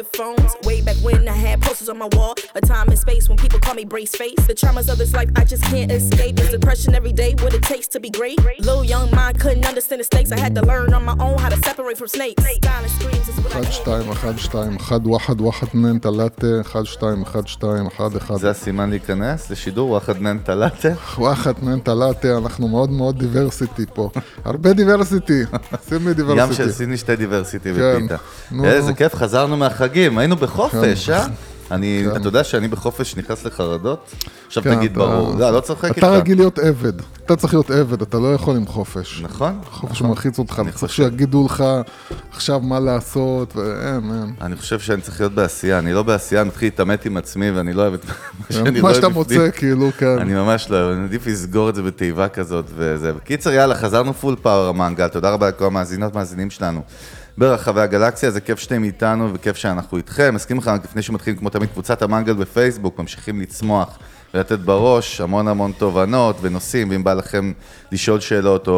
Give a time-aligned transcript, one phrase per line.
[0.00, 0.56] Flip phones.
[0.64, 2.34] Way back when I had posters on my wall.
[2.54, 4.40] A time and space when people call me brace face.
[4.46, 6.38] The traumas of this life I just can't escape.
[6.40, 7.34] It's depression every day.
[7.42, 8.38] What it takes to be great.
[8.60, 10.32] Little young mind couldn't understand the stakes.
[10.32, 12.42] I had to learn on my own how to separate from snakes.
[12.64, 16.86] Silent screams is what I 1, 2, 1, 2, 1, 1, 1, נן תלתה, 1,
[16.86, 18.36] 2, 1, 2, 1, 1.
[18.40, 20.88] זה הסימן להיכנס לשידור וואחד נן תלתה.
[21.18, 24.10] וואחד נן תלתה, אנחנו מאוד מאוד דיברסיטי פה.
[24.44, 25.42] הרבה דיברסיטי,
[25.88, 26.72] שים לי ים של דיברסיטי.
[26.72, 27.96] סיני שתי דיברסיטי כן.
[27.96, 28.16] בפיתה.
[28.64, 28.92] איזה.
[28.94, 29.56] כיף, חזרנו
[29.90, 31.12] מהחגים, היינו בחופש, כן.
[31.12, 31.26] אה?
[31.70, 32.16] אני, כן.
[32.16, 34.14] אתה יודע שאני בחופש נכנס לחרדות?
[34.46, 35.38] עכשיו כן, תגיד ברור.
[35.38, 35.98] לא, לא צוחק איתך.
[35.98, 36.92] אתה רגיל להיות עבד,
[37.26, 39.20] אתה צריך להיות עבד, אתה לא יכול עם חופש.
[39.22, 39.58] נכון?
[39.70, 40.10] חופש נכון.
[40.10, 41.64] מלחיץ אותך, צריך שיגידו לך
[42.32, 44.32] עכשיו מה לעשות, ואין, אין.
[44.40, 47.72] אני חושב שאני צריך להיות בעשייה, אני לא בעשייה, אני מתחיל להתעמת עם עצמי ואני
[47.72, 48.14] לא אוהב את מה
[48.50, 49.40] שאני לא מה אוהב שאתה בפנים.
[49.40, 50.18] מוצא, כאילו, כן.
[50.18, 53.12] אני ממש לא אוהב, אני עדיף לסגור את זה בתיבה כזאת וזה.
[53.12, 56.82] בקיצר, יאללה, חזרנו פול פאוור המנגל, תודה רבה לכל המאזינות והמאזינים שלנו.
[57.40, 60.34] ברחבי הגלקסיה, זה כיף שאתם איתנו וכיף שאנחנו איתכם.
[60.34, 63.98] מסכים לך, לפני שמתחילים, כמו תמיד, קבוצת המנגל בפייסבוק, ממשיכים לצמוח
[64.34, 67.52] ולתת בראש המון המון תובנות ונושאים, ואם בא לכם
[67.92, 68.72] לשאול שאלות או,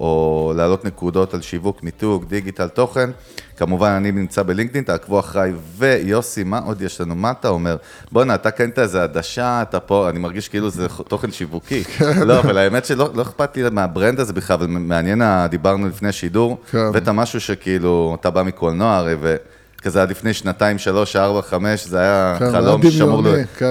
[0.00, 3.10] או להעלות נקודות על שיווק, מיתוג, דיגיטל, תוכן,
[3.56, 7.14] כמובן אני נמצא בלינקדאין, תעקבו אחריי, ויוסי, מה עוד יש לנו?
[7.14, 7.76] מה אתה אומר?
[8.12, 11.82] בואנה, אתה קנית איזה עדשה, אתה פה, אני מרגיש כאילו זה תוכן שיווקי.
[12.26, 16.58] לא, אבל האמת שלא לא אכפת לי מהברנד הזה בכלל, אבל מעניין, דיברנו לפני שידור,
[16.70, 16.78] כן.
[16.78, 21.98] הבאת משהו שכאילו, אתה בא מקולנוע הרי, וכזה עד לפני שנתיים, שלוש, ארבע, חמש, זה
[21.98, 22.90] היה כן, חלום כן,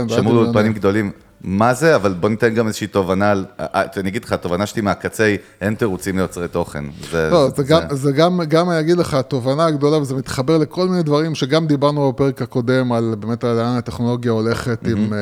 [0.10, 0.46] שמור לו.
[0.46, 1.12] אולפנים גדולים.
[1.48, 1.96] מה זה?
[1.96, 5.38] אבל בוא ניתן גם איזושהי תובנה, על- אה, אני אגיד לך, התובנה שלי מהקצה היא,
[5.62, 6.84] אין תירוצים ליוצרי תוכן.
[7.12, 10.88] זה- לא, זה גם, זה גם, גם אני אגיד לך, התובנה הגדולה, וזה מתחבר לכל
[10.88, 15.14] מיני דברים שגם דיברנו בפרק הקודם, על באמת על לאן הטכנולוגיה הולכת עם...
[15.14, 15.20] אה,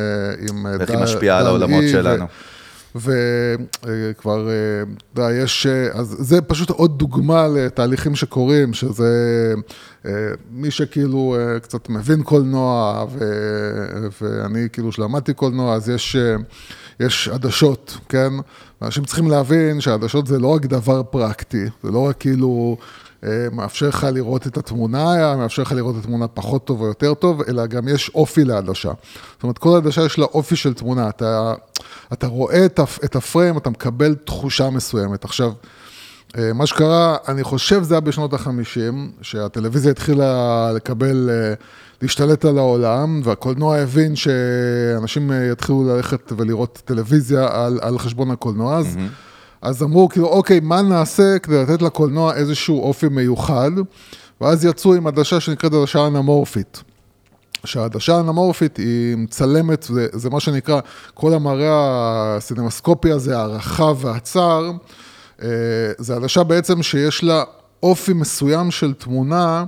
[0.50, 2.26] עם אה, ואיך היא משפיעה על העולמות דל-E, שלנו.
[2.96, 4.50] וכבר,
[5.14, 9.54] אתה יודע, יש, אה, אז זה פשוט עוד דוגמה לתהליכים שקורים, שזה
[10.06, 10.12] אה,
[10.52, 13.20] מי שכאילו אה, קצת מבין קולנוע, ו,
[14.22, 16.36] ואני כאילו שלמדתי קולנוע, אז יש, אה,
[17.00, 18.34] יש עדשות, כן?
[18.82, 22.78] אנשים צריכים להבין שעדשות זה לא רק דבר פרקטי, זה לא רק כאילו...
[23.24, 27.14] אה, מאפשר לך לראות את התמונה, מאפשר לך לראות את התמונה פחות טוב או יותר
[27.14, 28.92] טוב, אלא גם יש אופי לעדשה.
[29.34, 31.10] זאת אומרת, כל עדשה יש לה אופי של תמונה.
[31.10, 31.54] אתה,
[32.14, 35.26] אתה רואה את, את הפריים, אתה מקבל תחושה מסוימת.
[35.26, 35.52] עכשיו,
[36.38, 41.54] אה, מה שקרה, אני חושב זה היה בשנות ה-50, שהטלוויזיה התחילה לקבל, אה,
[42.02, 48.78] להשתלט על העולם, והקולנוע הבין שאנשים יתחילו ללכת ולראות טלוויזיה על, על חשבון הקולנוע.
[48.78, 48.98] אז,
[49.64, 53.72] אז אמרו, כאילו, אוקיי, מה נעשה כדי לתת לקולנוע איזשהו אופי מיוחד?
[54.42, 56.84] ואז יצאו עם עדשה שנקראת עדשה אנמורפית.
[57.66, 60.80] שהעדשה האנמורפית היא מצלמת, זה, זה מה שנקרא,
[61.14, 64.72] כל המראה הסינמסקופי הזה, הרחב והצר,
[65.42, 65.48] אה,
[65.98, 67.44] זה עדשה בעצם שיש לה
[67.84, 69.64] אופי מסוים של תמונה,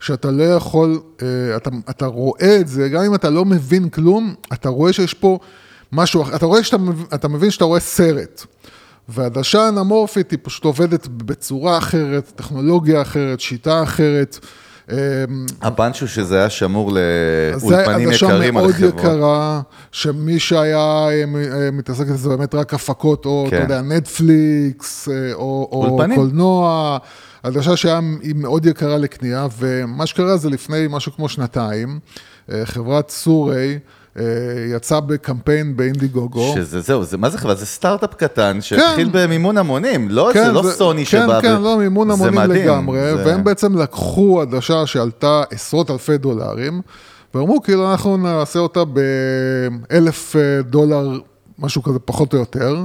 [0.00, 4.34] שאתה לא יכול, אה, אתה, אתה רואה את זה, גם אם אתה לא מבין כלום,
[4.52, 5.38] אתה רואה שיש פה
[5.92, 6.76] משהו, אחר, אתה רואה שאתה
[7.14, 8.46] אתה מבין שאתה רואה סרט.
[9.08, 14.38] והעדשה האנמורפית היא פשוט עובדת בצורה אחרת, טכנולוגיה אחרת, שיטה אחרת.
[15.62, 17.00] הפאנץ' הוא שזה היה שמור זה
[17.70, 18.94] לאולפנים עדשה יקרים על מאוד חברות.
[18.94, 19.60] יקרה,
[19.92, 23.56] שמי שהיה אה, אה, מתעסק בזה באמת רק הפקות, או כן.
[23.56, 25.98] אתה יודע, נטפליקס, אה, או, או.
[26.14, 26.98] קולנוע,
[27.42, 28.00] עדשה שהיה
[28.34, 31.98] מאוד יקרה לקנייה, ומה שקרה זה לפני משהו כמו שנתיים,
[32.64, 33.78] חברת סורי
[34.18, 34.22] אה,
[34.76, 36.52] יצאה בקמפיין באינדיגוגו.
[36.54, 37.54] שזה זהו, זה, מה זה חברה?
[37.54, 41.40] זה סטארט-אפ קטן שהתחיל במימון המונים, לא, זה לא סוני כן, שבא...
[41.40, 45.90] כן, ב- לא, מימון זה המונים מדהים, לגמרי, זה- והם בעצם לקחו עדשה שעלתה עשרות
[45.90, 46.80] אלפי דולרים,
[47.34, 51.18] ואמרו, כאילו, אנחנו נעשה אותה באלף אה, דולר,
[51.58, 52.84] משהו כזה, פחות או יותר,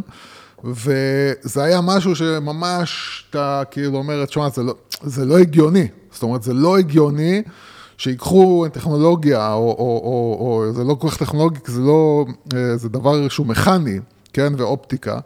[0.63, 2.89] וזה היה משהו שממש,
[3.29, 7.41] אתה כאילו אומר, תשמע, זה לא, זה לא הגיוני, זאת אומרת, זה לא הגיוני.
[7.99, 12.25] שיקחו טכנולוגיה, או, או, או, או זה לא כל כך טכנולוגי, זה לא,
[12.55, 13.99] אה, זה דבר שהוא מכני,
[14.33, 15.19] כן, ואופטיקה,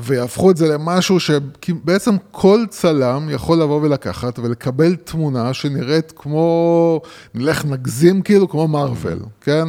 [0.00, 7.00] ויהפכו את זה למשהו שבעצם כל צלם יכול לבוא ולקחת ולקבל תמונה שנראית כמו,
[7.34, 9.68] נלך נגזים כאילו, כמו מארוול, כן?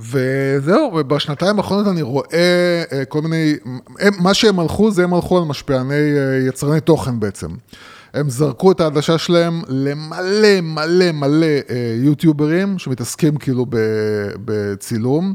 [0.00, 3.54] וזהו, ובשנתיים האחרונות אני רואה אה, כל מיני,
[4.00, 7.48] הם, מה שהם הלכו זה הם הלכו על משפיעני אה, יצרני תוכן בעצם.
[8.14, 13.66] הם זרקו את העדשה שלהם למלא מלא מלא אה, יוטיוברים שמתעסקים כאילו
[14.44, 15.34] בצילום,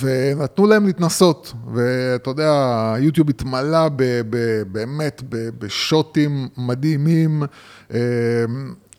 [0.00, 1.52] ונתנו להם להתנסות.
[1.74, 2.52] ואתה יודע,
[2.96, 7.42] היוטיוב התמלא ב, ב, באמת ב, בשוטים מדהימים.
[7.94, 7.98] אה,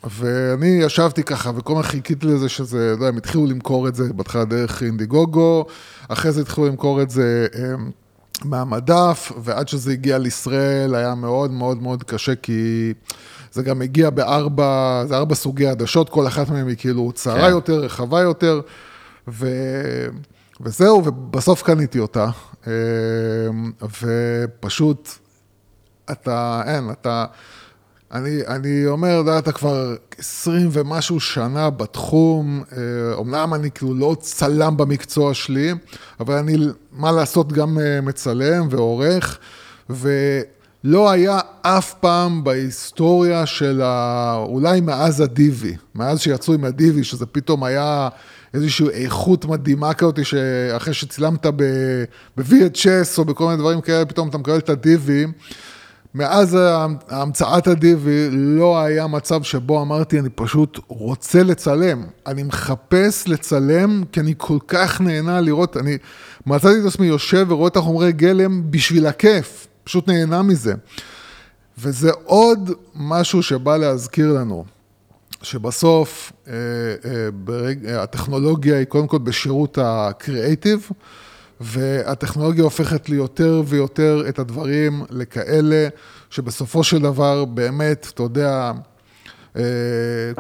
[0.04, 4.13] ואני ישבתי ככה, וכל הזמן חיכיתי לזה שזה, אתה יודע, הם התחילו למכור את זה
[4.13, 5.66] בהתחלה דרך אינדיגוגו,
[6.07, 7.75] אחרי זה התחילו למכור את זה אה,
[8.44, 12.94] מהמדף, ועד שזה הגיע לישראל היה מאוד מאוד מאוד קשה, כי
[13.51, 17.50] זה גם הגיע בארבע, זה ארבע סוגי עדשות, כל אחת מהן היא כאילו צרה כן.
[17.50, 18.62] יותר, רחבה יותר,
[19.27, 19.47] ו...
[20.62, 22.30] וזהו, ובסוף קניתי אותה,
[22.68, 22.71] אה,
[24.01, 25.09] ופשוט,
[26.12, 27.25] אתה, אין, אתה...
[28.13, 34.77] אני, אני אומר, אתה כבר 20 ומשהו שנה בתחום, אה, אומנם אני כאילו לא צלם
[34.77, 35.74] במקצוע שלי,
[36.19, 36.57] אבל אני,
[36.92, 39.39] מה לעשות, גם אה, מצלם ועורך,
[39.89, 44.36] ולא היה אף פעם בהיסטוריה של ה...
[44.48, 48.10] אולי מאז הדיבי, מאז שיצאו עם הדיבי, שזה פתאום היה
[48.54, 54.57] איזושהי איכות מדהימה כזאת, שאחרי שצילמת ב-VHS או בכל מיני דברים כאלה, פתאום אתה מקבל
[54.57, 55.25] את הדיבי.
[56.15, 56.57] מאז
[57.10, 62.04] המצאת הדיבי לא היה מצב שבו אמרתי, אני פשוט רוצה לצלם.
[62.27, 65.98] אני מחפש לצלם, כי אני כל כך נהנה לראות, אני
[66.45, 70.74] מצאתי את עצמי יושב ורואה את החומרי גלם בשביל הכיף, פשוט נהנה מזה.
[71.77, 74.65] וזה עוד משהו שבא להזכיר לנו,
[75.42, 80.89] שבסוף אה, אה, ברג, אה, הטכנולוגיה היא קודם כל בשירות הקריאייטיב,
[81.63, 85.88] והטכנולוגיה הופכת לי יותר ויותר את הדברים לכאלה,
[86.30, 88.71] שבסופו של דבר באמת, אתה יודע,
[89.56, 89.63] אה,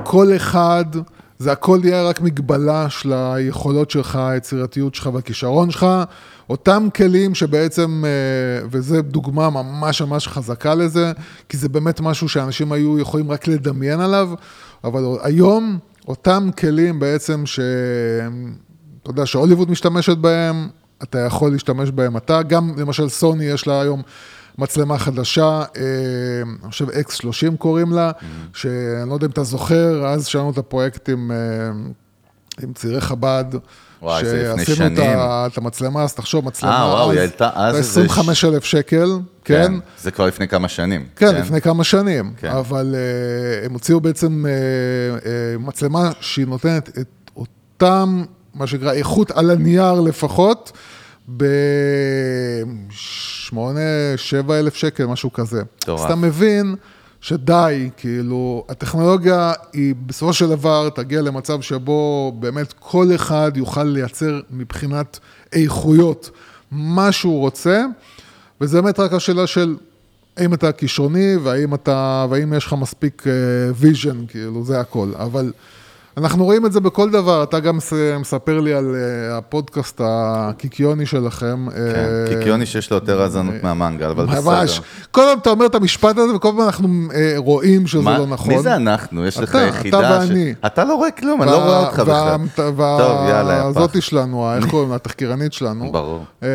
[0.03, 0.85] כל אחד,
[1.39, 5.85] זה הכל יהיה רק מגבלה של היכולות שלך, היצירתיות שלך והכישרון שלך.
[6.49, 11.11] אותם כלים שבעצם, אה, וזו דוגמה ממש ממש חזקה לזה,
[11.49, 14.29] כי זה באמת משהו שאנשים היו יכולים רק לדמיין עליו,
[14.83, 17.59] אבל היום, אותם כלים בעצם ש...
[19.03, 20.69] אתה יודע, שהוליווד משתמשת בהם,
[21.03, 22.43] אתה יכול להשתמש בהם אתה.
[22.43, 24.01] גם למשל סוני יש לה היום
[24.57, 25.43] מצלמה חדשה,
[25.77, 25.83] אה,
[26.63, 28.11] אני חושב X30 קוראים לה,
[28.53, 31.37] שאני לא יודע אם אתה זוכר, אז שלנו את הפרויקט עם, אה,
[32.63, 33.45] עם צעירי חב"ד.
[34.01, 35.19] וואי, זה לפני שעשינו את שנים.
[35.19, 38.45] ה- את המצלמה, אז תחשוב, מצלמה אה, וואו, אז, היא העלתה אז זה איזה 25
[38.45, 39.09] אלף שקל,
[39.45, 39.73] כן?
[40.01, 41.05] זה כבר לפני כמה שנים.
[41.15, 42.47] כן, לפני כמה שנים, כן.
[42.49, 45.27] אבל uh, הם הוציאו בעצם uh, uh,
[45.67, 48.23] מצלמה שהיא נותנת את אותם,
[48.53, 50.71] מה שנקרא, איכות על הנייר לפחות,
[51.37, 53.55] ב-8-7
[54.49, 55.61] אלף שקל, משהו כזה.
[55.77, 55.99] מטורף.
[55.99, 56.75] אז אתה מבין
[57.21, 64.39] שדי, כאילו, הטכנולוגיה היא בסופו של דבר תגיע למצב שבו באמת כל אחד יוכל לייצר
[64.51, 65.19] מבחינת
[65.53, 66.29] איכויות
[66.71, 67.85] מה שהוא רוצה,
[68.61, 69.75] וזה באמת רק השאלה של
[70.37, 73.23] האם אתה כישרוני והאם אתה, והאם יש לך מספיק
[73.75, 75.11] vision, כאילו, זה הכל.
[75.15, 75.51] אבל
[76.17, 81.05] אנחנו רואים את זה בכל דבר, אתה גם מס- מספר לי על אה, הפודקאסט הקיקיוני
[81.05, 81.65] שלכם.
[81.71, 84.41] כן, אה, קיקיוני שיש לו יותר האזנות מהמנגל, אבל בסדר.
[84.51, 84.81] ממש.
[85.11, 88.53] כל פעם אתה אומר את המשפט הזה, וכל פעם אנחנו אה, רואים שזה לא נכון.
[88.53, 89.25] מי זה אנחנו?
[89.25, 90.53] יש לך יחידה אתה ואני.
[90.65, 92.37] אתה לא רואה כלום, אני לא רואה אותך בכלל.
[92.55, 92.79] טוב,
[93.29, 94.05] יאללה, יא והזאתי פח.
[94.05, 94.95] שלנו, איך קוראים לה?
[94.95, 95.91] התחקירנית שלנו.
[95.91, 96.23] ברור.
[96.43, 96.47] אה,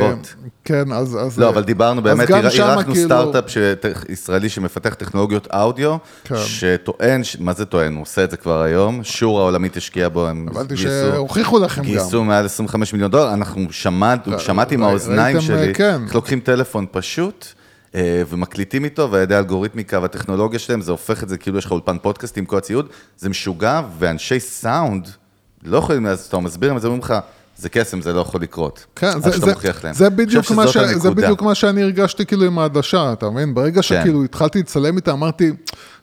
[0.00, 0.28] בוט.
[0.66, 1.18] כן, אז...
[1.20, 6.34] אז- לא, אבל דיברנו באמת, אירחנו כאילו- סטארט-אפ שת- ישראלי שמפתח טכנולוגיות אודיו, כן.
[6.36, 7.94] שטוען, ש- מה זה טוען?
[7.94, 10.80] הוא עושה את זה כבר היום, שור העולמית השקיע בו, הם הבנתי גייסו-
[11.14, 11.88] שהוכיחו לכם גם.
[11.88, 16.02] גייסו מעל 25 מיליון דולר, אנחנו שמעת, שמעתי עם האוזניים ראיתם, שלי, כן.
[16.14, 17.46] לוקחים טלפון פשוט.
[17.94, 21.70] אה, ומקליטים איתו, ועל ידי האלגוריתמיקה והטכנולוגיה שלהם, זה הופך את זה כאילו יש לך
[21.72, 22.86] אולפן פודקאסט עם כל הציוד,
[23.18, 25.08] זה משוגע, ואנשי סאונד
[25.64, 27.14] לא יכולים, אז אתה מסביר להם, אז הם אומרים לך,
[27.56, 28.86] זה קסם, זה לא יכול לקרות.
[28.96, 29.52] כן, זה, זה.
[29.92, 31.10] זה, בדיוק מה ש, זה.
[31.10, 33.54] בדיוק מה שאני הרגשתי כאילו עם העדשה, אתה מבין?
[33.54, 35.52] ברגע שכאילו התחלתי לצלם איתה, אמרתי,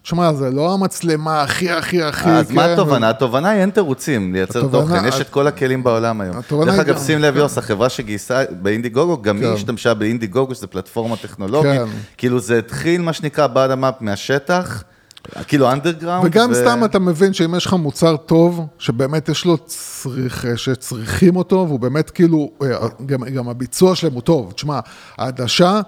[0.01, 2.29] תשמע, זה לא המצלמה הכי הכי הכי...
[2.29, 3.09] אז מה כן, התובנה?
[3.09, 6.35] התובנה היא אין תירוצים לייצר התובנה- תוכן, יש את כל הכלים בעולם היום.
[6.65, 7.39] דרך היא אגב, שים לב, כן.
[7.39, 9.53] יוס, החברה שגייסה באינדיגוגו, גם היא כן.
[9.53, 11.71] השתמשה באינדיגוגו, שזו פלטפורמה טכנולוגית.
[11.81, 11.85] כן.
[12.17, 14.83] כאילו זה התחיל, מה שנקרא, bottom up מהשטח,
[15.47, 16.25] כאילו אנדרגראונד.
[16.25, 21.65] וגם סתם אתה מבין שאם יש לך מוצר טוב, שבאמת יש לו צריך, שצריכים אותו,
[21.67, 22.67] והוא באמת כאילו, אה,
[23.05, 24.51] גם, גם הביצוע שלהם הוא טוב.
[24.51, 24.79] תשמע,
[25.17, 25.81] העדשה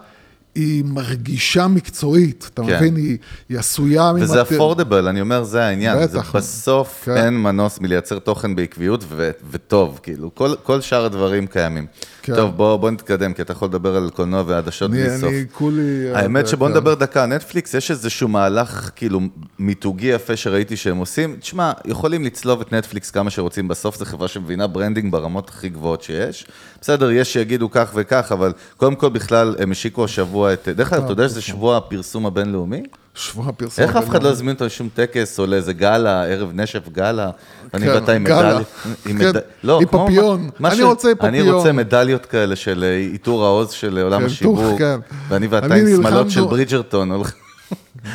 [0.55, 2.75] היא מרגישה מקצועית, אתה כן.
[2.75, 2.95] מבין?
[2.95, 3.17] היא,
[3.49, 4.11] היא עשויה...
[4.15, 5.97] וזה ממט- אפורדבל, אני אומר, זה העניין.
[6.03, 6.31] בטח.
[6.31, 7.17] זה בסוף כן.
[7.17, 11.85] אין מנוס מלייצר תוכן בעקביות ו- וטוב, כאילו, כל, כל שאר הדברים קיימים.
[12.25, 12.35] כן.
[12.35, 15.29] טוב, בוא, בוא נתקדם, כי אתה יכול לדבר על קולנוע ועדשות בלי סוף.
[15.29, 16.11] אני כולי...
[16.13, 16.73] האמת שבוא כן.
[16.73, 19.19] נדבר דקה, נטפליקס, יש איזשהו מהלך כאילו
[19.59, 21.35] מיתוגי יפה שראיתי שהם עושים.
[21.39, 26.01] תשמע, יכולים לצלוב את נטפליקס כמה שרוצים, בסוף זו חברה שמבינה branding ברמות הכי גבוהות
[26.01, 26.47] שיש.
[26.81, 30.67] בסדר, יש שיגידו כך וכך, אבל קודם כל בכלל הם השיקו השבוע את...
[30.67, 32.83] דרך אגב, אתה יודע שזה שבוע הפרסום הבינלאומי?
[33.15, 33.87] שבוע הפרסומת.
[33.87, 37.29] איך אף אחד לא הזמין אותנו לשום טקס או לאיזה גאלה, ערב נשף גאלה?
[37.73, 38.23] אני כן, ואתה עם.
[38.23, 38.67] מדליות.
[39.05, 39.31] עם כן,
[39.63, 40.49] לא, עם פפיון.
[40.65, 41.55] אני רוצה אני פפיון.
[41.55, 44.79] רוצה מדליות כאלה של אה, עיטור העוז של עולם כן, השיווק.
[44.79, 44.99] כן.
[45.29, 47.11] ואני ואתה אני עם שמלות של ברידג'רטון.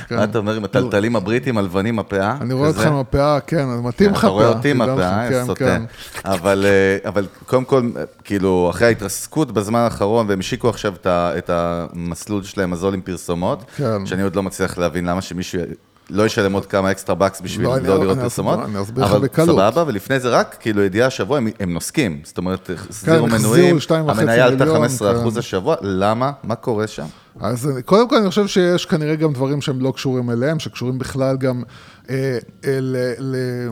[0.09, 0.17] כן.
[0.17, 2.37] מה אתה אומר, עם הטלטלים הבריטים הלבנים, הפאה?
[2.41, 2.87] אני רואה אותך?
[2.87, 4.31] עם הפאה, כן, אז מתאים לך אתה פאה.
[4.31, 5.65] רואה אותי עם הפאה, כן, סוטה.
[5.65, 5.83] כן.
[6.25, 11.51] אבל, אה, אבל קודם כל, אה, כאילו, אחרי ההתרסקות בזמן האחרון, והם השיקו עכשיו את
[11.51, 13.65] המסלול שלהם, הזול עם פרסומות.
[14.05, 15.61] שאני עוד לא מצליח להבין למה שמישהו
[16.11, 18.59] לא ישלם עוד כמה אקסטרה בקס בשביל לא, לא, לראות פרסומות.
[18.59, 19.29] אבל.
[19.47, 22.21] סבבה, ולפני זה רק, כאילו, ידיעה השבוע, הם, הם נוסקים.
[22.25, 24.87] זאת אומרת, החזירו החזירו מנויים, המניה עלתה מיליון,
[25.29, 25.39] 15% כן.
[25.39, 26.33] השבוע, למה?
[26.43, 27.07] מה קורה שם?
[27.41, 31.37] אז קודם כל אני חושב שיש כנראה גם דברים שהם לא קשורים אליהם, שקשורים בכלל
[31.37, 31.63] גם
[32.11, 32.79] אה, אה,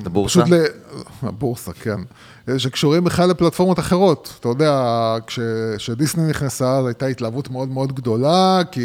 [0.05, 0.43] לבורסה?
[0.43, 0.65] פשוט ל...
[1.23, 2.01] הבורסה, כן.
[2.49, 4.35] אה, שקשורים בכלל לפלטפורמות אחרות.
[4.41, 4.83] אתה יודע,
[5.27, 5.39] כש-
[5.77, 8.81] כשדיסני נכנסה, אז הייתה התלהבות מאוד מאוד גדולה, כי,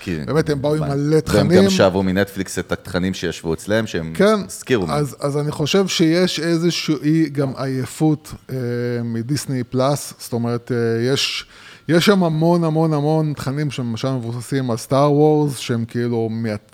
[0.00, 1.62] כי- באמת הם באו עם והם מלא תכנים.
[1.64, 4.86] גם שבו מנטפליקס את התכנים שישבו אצלם, שהם כן, הזכירו.
[4.90, 8.56] אז, אז אני חושב שיש איזושהי גם עייפות אה,
[9.04, 10.76] מדיסני פלאס, זאת אומרת, אה,
[11.12, 11.46] יש,
[11.88, 16.30] יש שם המון המון המון תכנים שלמשל מבוססים על סטאר וורס, שהם כאילו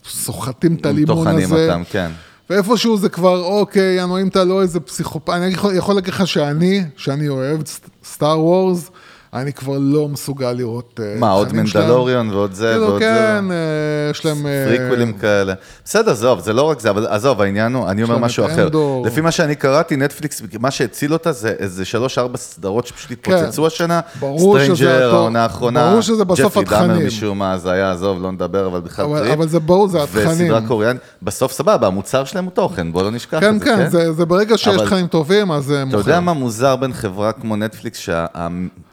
[0.09, 1.67] סוחטים את הלימון טוחנים הזה.
[1.67, 2.11] אותם, כן.
[2.51, 6.27] ואיפשהו זה כבר, אוקיי, יאנו, אם אתה לא איזה פסיכופת, אני יכול, יכול להגיד לך
[6.27, 7.61] שאני, שאני אוהב
[8.05, 8.91] סטאר וורס,
[9.35, 11.85] אני כבר לא מסוגל לראות אה, מה, עוד תכנים שלהם.
[11.85, 13.09] Mandalorian ועוד זה כאילו, ועוד זה?
[13.09, 14.47] כן, אה, יש להם...
[14.47, 15.55] אה, פריקווילים כאלה.
[15.85, 18.69] בסדר, עזוב, זה לא רק זה, אבל עזוב, העניין הוא, אני אומר משהו אחר.
[19.05, 24.01] לפי מה שאני קראתי, נטפליקס, מה שהציל אותה זה איזה שלוש-ארבע סדרות שפשוט התפוצצו השנה.
[24.01, 24.21] כן.
[24.21, 25.15] ברור שזה Stranger.
[25.15, 25.89] העונה האחרונה.
[25.91, 27.07] ברור שזה בסוף ג'פרי דאמר התכנים.
[27.07, 29.33] משום מה, זה היה, עזוב, לא נדבר, אבל בכלל אבל, טריפ.
[29.33, 30.29] אבל זה ברור, זה התכנים.
[30.29, 33.89] וסדרה קוריאנית, בסוף סבבה, המוצר שלהם הוא תוכן, בוא לא נשכח כן, את זה, כן,
[33.89, 35.99] זה, זה ברגע שיש תכנים טובים, אז זה אתה מוכר.
[35.99, 38.09] יודע מה מוזר בין חברה כמו נטפליקס,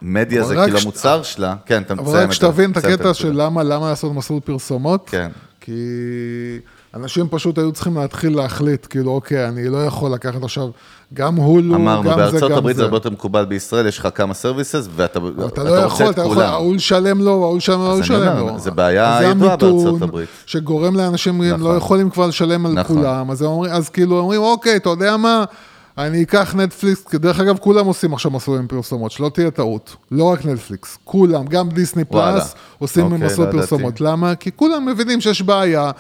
[0.02, 2.78] שהמדיה זה אבל רק כאילו המוצר שלה, כן, אתה אבל מסיים רק זה, שתבין את
[2.78, 3.14] הקטע.
[3.14, 5.30] של למה, למה לעשות מסלול פרסומות, כן.
[5.62, 5.72] כי
[6.96, 10.70] אנשים פשוט היו צריכים להתחיל להחליט, כאילו, אוקיי, אני לא יכול לקחת עכשיו
[11.14, 12.86] גם הולו, אמרנו, גם זה, בארצות גם הברית זה זה.
[12.86, 16.06] הרבה יותר מקקבל בישראל, יש לך כמה סרוויסס, ואתה אבל אתה אתה לא רוצה יכול,
[16.06, 16.48] את אתה יכול, כולם.
[16.48, 18.60] ההוא לשלם לו, ההוא לשלם לו, ההוא לשלם לו.
[18.60, 20.30] זה בעיה זה ידועה בארצות הברית.
[20.46, 21.62] שגורם לאנשים נכון.
[21.62, 22.96] לא יכולים כבר לשלם על נכון.
[22.98, 23.32] כולם, הם
[23.72, 25.44] אז כאילו אומרים, אוקיי, אתה יודע מה,
[26.00, 29.96] אני אקח נטפליקס, כי דרך אגב, כולם עושים עכשיו מסלולים פרסומות, שלא תהיה טעות.
[30.12, 32.06] לא רק נטפליקס, כולם, גם דיסני.
[32.06, 33.52] פלאס, עושים אוקיי, מסלול לא.
[33.52, 34.02] פרסומות.
[34.02, 34.36] למה?
[34.36, 35.92] כי כולם מבינים שיש בעיה.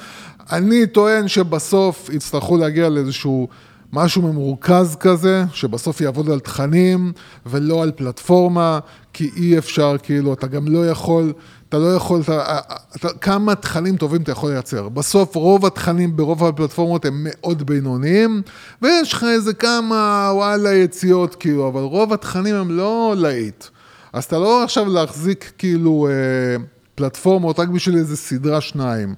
[0.52, 3.48] אני טוען שבסוף יצטרכו להגיע לאיזשהו...
[3.94, 7.12] משהו ממורכז כזה, שבסוף יעבוד על תכנים
[7.46, 8.80] ולא על פלטפורמה,
[9.14, 11.34] כי אי אפשר, כאילו, אתה גם לא יכול,
[11.70, 12.60] אתה לא יכול, אתה,
[12.96, 14.90] אתה, כמה תכנים טובים אתה יכול לייצר.
[14.90, 18.42] בסוף רוב התכנים ברוב הפלטפורמות הם מאוד בינוניים,
[18.82, 23.66] ויש לך איזה כמה, וואלה, יציאות, כאילו, אבל רוב התכנים הם לא להיט.
[24.14, 26.64] אז אתה לא עכשיו להחזיק, כאילו, אה,
[26.96, 29.16] פלטפורמות רק בשביל איזה סדרה שניים.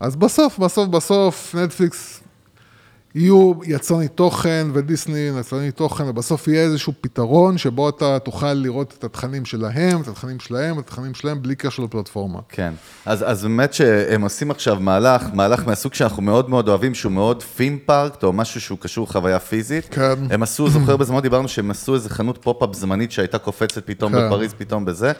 [0.00, 2.20] אז בסוף, בסוף, בסוף, נטפליקס
[3.14, 9.04] יהיו יצרני תוכן ודיסני יצרני תוכן, ובסוף יהיה איזשהו פתרון שבו אתה תוכל לראות את
[9.04, 12.38] התכנים שלהם, את התכנים שלהם, את התכנים שלהם, בלי קשר לפלטפורמה.
[12.48, 12.72] כן,
[13.06, 17.42] אז, אז באמת שהם עושים עכשיו מהלך, מהלך מהסוג שאנחנו מאוד מאוד אוהבים, שהוא מאוד
[17.42, 19.88] theme park, או משהו שהוא קשור לחוויה פיזית.
[19.90, 20.14] כן.
[20.30, 24.26] הם עשו, זוכר בזמן דיברנו שהם עשו איזה חנות pop-up זמנית שהייתה קופצת פתאום כן.
[24.26, 25.12] בפריז, פתאום בזה.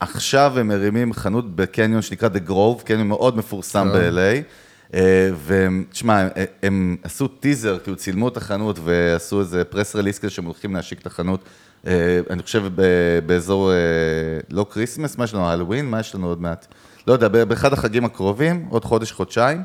[0.00, 3.98] עכשיו הם מרימים חנות בקניון שנקרא The Grove, קניון מאוד מפורסם כן.
[3.98, 4.63] ב-LA.
[4.94, 6.28] אה, והם, תשמע, הם,
[6.62, 11.00] הם עשו teaser, כאילו צילמו את החנות ועשו איזה press release כזה שהם הולכים להשיק
[11.00, 11.40] את החנות.
[11.86, 13.76] אה, אני חושב ב- באזור, אה,
[14.50, 16.66] לא Christmas, מה יש לנו, הלווין, מה יש לנו עוד מעט?
[17.06, 19.62] לא יודע, באחד החגים הקרובים, עוד חודש, חודשיים.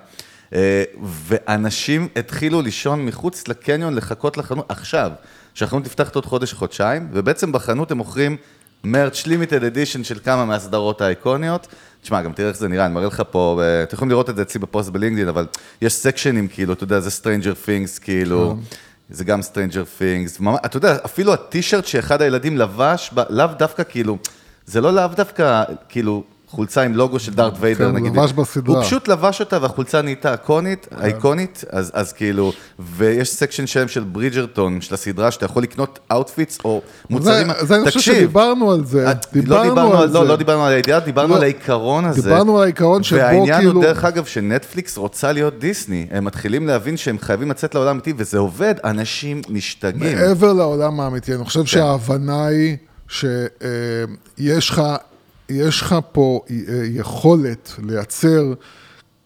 [1.04, 5.12] ואנשים התחילו לישון מחוץ לקניון, לחכות לחנות עכשיו,
[5.54, 8.38] שהחנות נפתחת עוד חודש, חודשיים, ובעצם בחנות הם מוכרים
[8.84, 11.68] מרץ' לימיטד אדישן של כמה מהסדרות האיקוניות.
[12.02, 14.36] תשמע, גם תראה איך זה נראה, אני מראה לך פה, אה, אתם יכולים לראות את
[14.36, 15.48] זה אצלי בפוסט בלינקדאין, אבל
[15.82, 18.58] יש סקשנים כאילו, אתה יודע, זה Stranger Things, כאילו,
[19.10, 24.18] זה גם Stranger Things, אתה יודע, אפילו הטישרט שאחד הילדים לבש, לאו דווקא כאילו,
[24.66, 28.16] זה לא לאו דווקא כאילו חולצה עם לוגו של דארט ויידר, הוא נגיד.
[28.16, 28.76] לבש בסדרה.
[28.76, 34.04] הוא פשוט לבש אותה והחולצה נהייתה איקונית, אייקונית, אז, אז כאילו, ויש section שלם של
[34.04, 38.86] ברידג'רטון, של הסדרה, שאתה יכול לקנות outfits או מוצרים, זה, זה אני חושב שדיברנו על
[38.86, 39.08] זה.
[39.08, 39.14] אה,
[39.46, 41.36] לא דיברנו על, לא, לא דיברנו על הידיעה, דיברנו לא.
[41.36, 42.22] על העיקרון הזה.
[42.22, 43.72] דיברנו על העיקרון שבו והעניין כאילו...
[43.72, 46.08] הוא, דרך אגב, שנטפליקס רוצה להיות דיסני.
[46.12, 50.18] הם מתחילים להבין שהם חייבים לצאת לעולם אמיתי, וזה עובד, אנשים משתגעים.
[50.18, 51.46] מעבר לעולם האמיתי, אני כן.
[51.46, 52.78] חושב שההבנה היא
[53.08, 54.82] שיש לך,
[55.50, 58.54] יש לך פה אה, יכולת לייצר...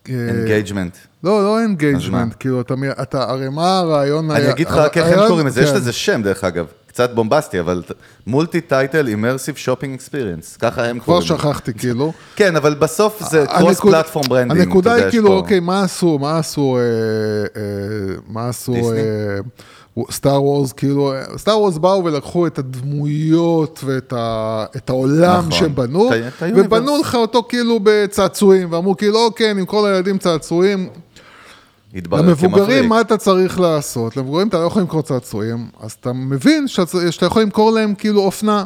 [0.10, 0.98] אה, engagement.
[1.24, 1.62] לא, לא מה?
[1.62, 4.51] engagement, כאילו, אתה, אתה, הרי מה הרעיון אני היה...
[4.51, 5.75] אגיד לך רק איך הם קוראים לזה, יש כן.
[5.75, 6.65] לזה שם, דרך אגב.
[6.88, 7.84] קצת בומבסטי, אבל
[8.27, 11.24] multi-title immersive shopping experience, ככה הם כבר קוראים.
[11.24, 11.38] לזה.
[11.38, 12.13] שכחתי כאילו.
[12.36, 14.62] כן, אבל בסוף זה cross-platform branding.
[14.62, 16.82] הנקודה היא יש כאילו, אוקיי, מה עשו, מה עשו, אה,
[17.62, 19.00] אה, מה עשו, דיסני?
[20.12, 25.51] סטאר וורס, כאילו, סטאר וורס באו ולקחו את הדמויות ואת ה, את העולם נכון.
[25.51, 26.65] שבנו, את ה universe.
[26.65, 30.89] ובנו לך אותו כאילו בצעצועים, ואמרו כאילו, אוקיי, נמכור לילדים צעצועים,
[31.95, 32.89] התברר למבוגרים.
[32.89, 34.17] מה אתה צריך לעשות?
[34.17, 38.21] למבוגרים אתה לא יכול למכור צעצועים, אז אתה מבין שאתה שאתה יכול למכור להם כאילו
[38.21, 38.63] אופנה.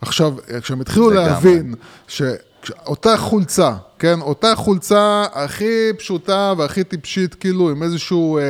[0.00, 1.10] עכשיו, כשהם התחילו.
[1.10, 1.74] להבין
[2.08, 8.42] שאותה חולצה, כן, אותה חולצה הכי פשוטה והכי טיפשית, כאילו, עם איזשהו אה,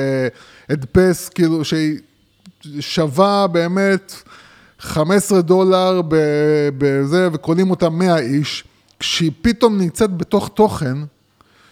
[0.69, 1.99] הדפס, כאילו, שהיא
[2.81, 4.13] שווה באמת
[4.79, 6.01] 15 דולר
[6.79, 8.65] בזה, וקונים אותה 100 איש,
[8.99, 10.97] כשהיא פתאום נמצאת בתוך תוכן,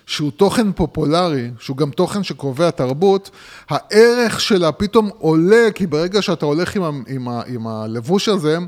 [0.06, 3.30] שהוא תוכן פופולרי, שהוא גם תוכן שקובע תרבות,
[3.68, 8.59] הערך שלה פתאום עולה, כי ברגע שאתה הולך עם, עם, ה, עם הלבוש הזה,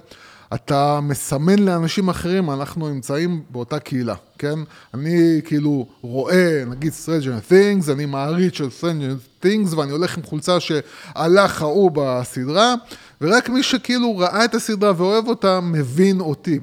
[0.54, 4.58] אתה מסמן לאנשים אחרים, אנחנו נמצאים באותה קהילה, כן?
[4.94, 10.60] אני כאילו רואה, נגיד Stranger Things, אני מעריץ של Stranger Things, ואני הולך עם חולצה
[10.60, 12.74] שהלך ההוא בסדרה,
[13.20, 16.60] ורק מי שכאילו ראה את הסדרה ואוהב אותה, מבין אותי.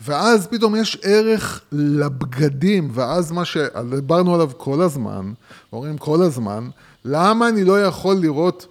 [0.00, 5.32] ואז פתאום יש ערך לבגדים, ואז מה שדיברנו עליו כל הזמן,
[5.72, 6.68] אומרים כל הזמן,
[7.04, 8.66] למה אני לא יכול לראות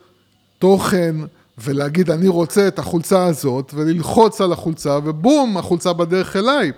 [0.60, 1.16] תוכן
[1.58, 6.72] ולהגיד אני רוצה את החולצה הזאת, וללחוץ על החולצה, ובום, החולצה בדרך אליי.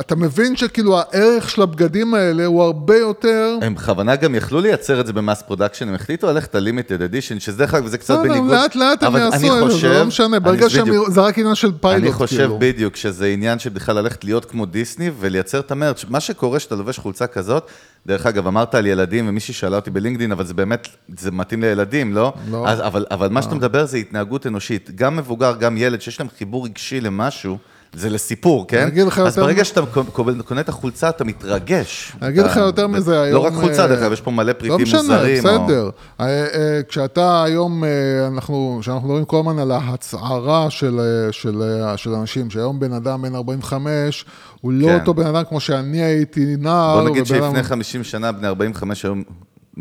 [0.00, 3.58] אתה מבין שכאילו הערך של הבגדים האלה הוא הרבה יותר...
[3.62, 7.02] הם בכוונה גם יכלו לייצר את זה ב mass production, הם החליטו ללכת ל limited
[7.02, 8.50] edition, שזה דרך אגב, זה קצת בניגוד.
[8.50, 10.86] לאט לאט הם יעשו את זה, זה לא משנה, ברגע שהם...
[11.08, 12.58] זה רק עניין של פיילוט, אני חושב כאילו.
[12.58, 16.04] בדיוק שזה עניין של בכלל ללכת להיות כמו דיסני ולייצר את ה merch.
[16.08, 17.66] מה שקורה שאתה לובש חולצה כזאת,
[18.06, 22.14] דרך אגב, אמרת על ילדים, ומישהי שאלה אותי בלינקדאין, אבל זה באמת, זה מתאים לילדים,
[22.14, 22.32] לא?
[22.50, 22.68] לא.
[22.68, 24.90] אז, אבל, אבל מה שאתה מדבר זה התנהגות אנושית.
[24.94, 27.58] גם מבוגר, גם ילד, שיש להם חיבור רגשי למשהו,
[27.94, 28.78] זה לסיפור, כן?
[28.82, 29.80] אני אגיד לך אז יותר ברגע מ- שאתה
[30.12, 32.12] קונה- את החולצה, אתה מתרגש.
[32.22, 33.44] אני אגיד לך יותר מזה לא היום...
[33.46, 35.46] רק חולצה, אה, דרך אגב, יש פה מלא פריטים לא משנה, מוזרים.
[35.46, 35.90] או- בסדר.
[36.20, 37.84] אה, אה, כשאתה היום,
[38.28, 41.00] אנחנו, כשאנחנו מדברים כל הזמן על ההצהרה של,
[42.14, 44.24] אנשים, שהיום בן אדם בן 45,
[44.60, 44.94] הוא לא כן.
[45.00, 47.00] אותו בן אדם כמו שאני הייתי נער.
[47.00, 49.22] בוא נגיד שלפני 50 שנה, בני 45 היום...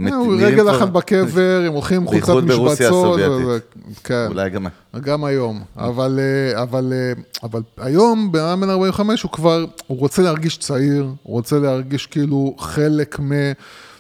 [0.08, 3.20] אה, הוא רגל אחת בקבר, הם הולכים עם חולצת בייחוד ברוסיה משבצות.
[3.20, 3.74] הסובייטית.
[4.04, 4.26] כן.
[4.30, 4.68] אולי גם...
[5.02, 10.22] גם היום, אבל, אה, אבל, אה, אבל היום בן בן 45 הוא כבר, הוא רוצה
[10.22, 13.32] להרגיש צעיר, הוא רוצה להרגיש כאילו חלק מ...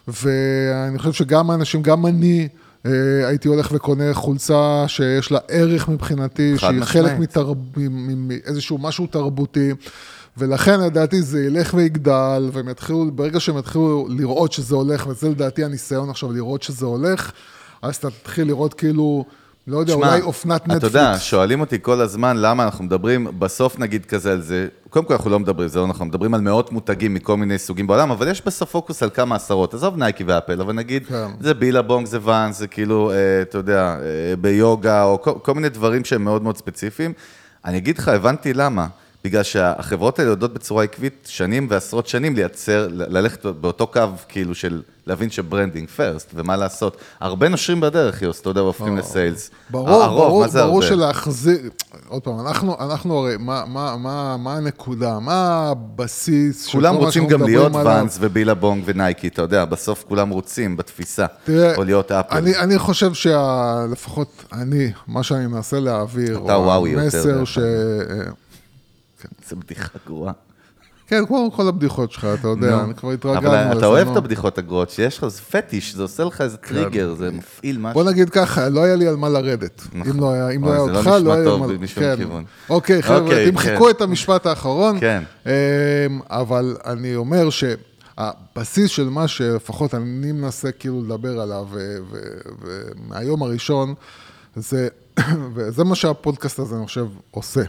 [0.07, 2.47] ואני חושב שגם האנשים, גם אני,
[3.25, 6.83] הייתי הולך וקונה חולצה שיש לה ערך מבחינתי, שהיא משמעית.
[6.89, 7.57] חלק מתרב...
[7.77, 9.71] מ- מאיזשהו משהו תרבותי.
[10.37, 15.63] ולכן לדעתי זה ילך ויגדל, והם יתחילו, ברגע שהם יתחילו לראות שזה הולך, וזה לדעתי
[15.63, 17.31] הניסיון עכשיו לראות שזה הולך,
[17.81, 19.25] אז אתה תתחיל לראות כאילו,
[19.67, 20.77] לא יודע, שמע, אולי אופנת נטפליקס.
[20.77, 25.05] אתה יודע, שואלים אותי כל הזמן למה אנחנו מדברים, בסוף נגיד כזה על זה, קודם
[25.05, 28.11] כל אנחנו לא מדברים, זה לא נכון, מדברים על מאות מותגים מכל מיני סוגים בעולם,
[28.11, 31.27] אבל יש בסוף פוקוס על כמה עשרות, עזוב נייקי ואפל, אבל נגיד, כן.
[31.39, 35.69] זה בילבונג, זה ואנס, זה כאילו, אה, אתה יודע, אה, ביוגה, או כל, כל מיני
[35.69, 37.13] דברים שהם מאוד מאוד ספציפיים.
[37.65, 38.87] אני אגיד לך, הבנתי למה.
[39.23, 44.81] בגלל שהחברות האלה יודעות בצורה עקבית שנים ועשרות שנים לייצר, ללכת באותו קו כאילו של
[45.07, 46.97] להבין ש branding first, ומה לעשות.
[47.19, 49.51] הרבה נושרים בדרך, יוס, אתה יודע, והופכים ל sales.
[49.69, 50.81] ברור, הרוב, ברור, ברור?
[50.81, 51.57] שלהחזיר,
[52.07, 57.43] עוד פעם, אנחנו, אנחנו הרי, מה, מה, מה, מה הנקודה, מה הבסיס כולם רוצים גם
[57.43, 57.71] להיות?
[57.75, 62.37] ואנס ובילבונג ונייקי, אתה יודע, בסוף כולם רוצים בתפיסה, תראה, או להיות אפל.
[62.37, 67.59] אני, אני חושב שלפחות אני, מה שאני מנסה להעביר, אתה וואוי יותר, המסר ש...
[69.49, 70.33] זו בדיחה גרועה.
[71.09, 72.83] כן, כמו כל הבדיחות שלך, אתה יודע.
[72.83, 74.11] אני כבר התרגלנו אבל אתה אוהב.
[74.11, 77.93] את הבדיחות הגרועות, שיש לך איזה פטיש, זה עושה לך איזה טריגר, זה מפעיל משהו.
[77.93, 79.81] בוא נגיד ככה, לא היה לי על מה לרדת.
[79.95, 81.83] אם לא היה, אם לא היה זה לא אותך, נשמע לא היה טוב על מה...
[81.83, 82.15] משום כן.
[82.17, 82.43] כיוון.
[82.69, 83.89] אוקיי, חבר'ה, אוקיי, תמחקו כן.
[83.89, 84.99] את המשפט האחרון.
[84.99, 85.23] כן.
[85.45, 85.51] אמ,
[86.29, 91.67] אבל אני אומר שהבסיס של מה שלפחות אני מנסה כאילו לדבר עליו,
[92.61, 93.93] ומהיום הראשון,
[94.55, 94.87] זה,
[95.53, 97.63] וזה מה שהפודקאסט הזה, אני חושב, עושה.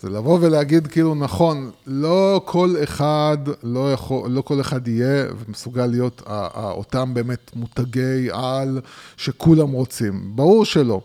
[0.00, 5.86] זה לבוא ולהגיד כאילו, נכון, לא כל אחד, לא, יכול, לא כל אחד יהיה ומסוגל
[5.86, 6.22] להיות
[6.54, 8.80] אותם באמת מותגי על
[9.16, 10.22] שכולם רוצים.
[10.34, 11.00] ברור שלא.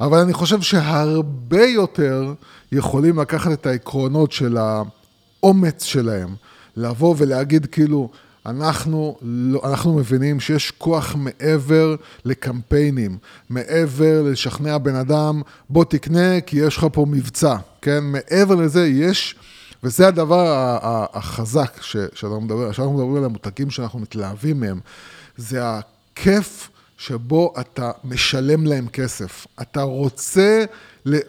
[0.00, 2.34] אבל אני חושב שהרבה יותר
[2.72, 6.34] יכולים לקחת את העקרונות של האומץ שלהם,
[6.76, 8.10] לבוא ולהגיד כאילו,
[8.46, 13.18] אנחנו, לא, אנחנו מבינים שיש כוח מעבר לקמפיינים,
[13.50, 18.04] מעבר לשכנע בן אדם, בוא תקנה כי יש לך פה מבצע, כן?
[18.04, 19.34] מעבר לזה יש,
[19.82, 20.78] וזה הדבר
[21.12, 24.80] החזק ש- שאנחנו מדברים, שאנחנו מדברים על המותגים שאנחנו מתלהבים מהם,
[25.36, 29.46] זה הכיף שבו אתה משלם להם כסף.
[29.62, 30.64] אתה רוצה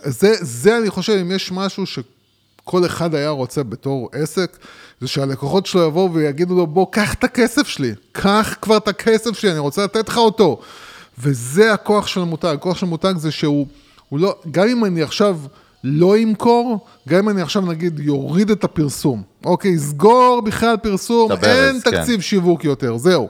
[0.04, 4.58] זה, זה אני חושב, אם יש משהו שכל אחד היה רוצה בתור עסק,
[5.02, 9.32] זה שהלקוחות שלו יבואו ויגידו לו, בוא, קח את הכסף שלי, קח כבר את הכסף
[9.32, 10.62] שלי, אני רוצה לתת לך אותו.
[11.20, 13.68] וזה הכוח של המותג, הכוח של המותג זה שהוא,
[14.10, 15.40] הוא לא, גם אם אני עכשיו
[15.84, 21.46] לא אמכור, גם אם אני עכשיו נגיד יוריד את הפרסום, אוקיי, סגור בכלל פרסום, הברז,
[21.48, 21.92] אין כן.
[21.92, 23.30] תקציב שיווק יותר, זהו.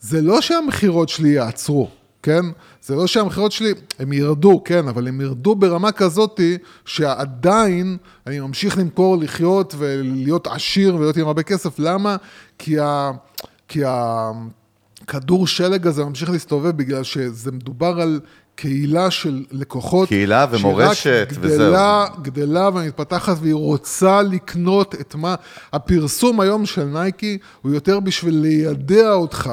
[0.00, 1.88] זה לא שהמכירות שלי יעצרו,
[2.22, 2.42] כן?
[2.82, 8.78] זה לא שהמכירות שלי, הם ירדו, כן, אבל הם ירדו ברמה כזאתי, שעדיין אני ממשיך
[8.78, 11.78] למכור, לחיות ולהיות עשיר ולהיות עם הרבה כסף.
[11.78, 12.16] למה?
[12.58, 13.10] כי ה...
[13.68, 14.30] כי ה...
[15.06, 18.20] כדור שלג הזה ממשיך להסתובב בגלל שזה מדובר על
[18.56, 20.08] קהילה של לקוחות.
[20.08, 25.34] קהילה ומורשת, שרק גדלה, גדלה ומתפתחת והיא רוצה לקנות את מה...
[25.72, 29.50] הפרסום היום של נייקי הוא יותר בשביל לידע אותך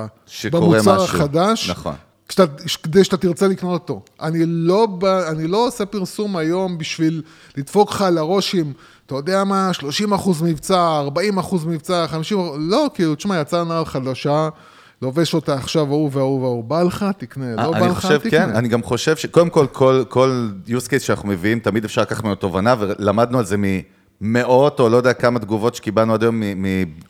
[0.51, 1.03] במוצר משהו.
[1.03, 1.69] החדש.
[1.69, 1.95] נכון.
[2.27, 2.45] כשאתה,
[2.83, 4.01] כדי שאתה תרצה לקנות אותו.
[4.21, 4.87] אני לא,
[5.27, 7.21] אני לא עושה פרסום היום בשביל
[7.57, 8.73] לדפוק לך על הראש עם,
[9.05, 13.63] אתה יודע מה, 30 אחוז מבצע, 40 אחוז מבצע, 50 אחוז, לא, כאילו, תשמע, יצאה
[13.63, 14.49] נעל חדשה,
[15.03, 18.29] לובש אותה עכשיו ההוא וההוא וההוא, בא לך, תקנה, לא בא אני לך, חושב, תקנה.
[18.31, 22.23] כן, אני גם חושב שקודם כל, כל, כל use case שאנחנו מביאים, תמיד אפשר לקחת
[22.23, 23.55] ממנו תובנה, ולמדנו על זה
[24.21, 26.41] ממאות, או לא יודע כמה תגובות שקיבלנו עד היום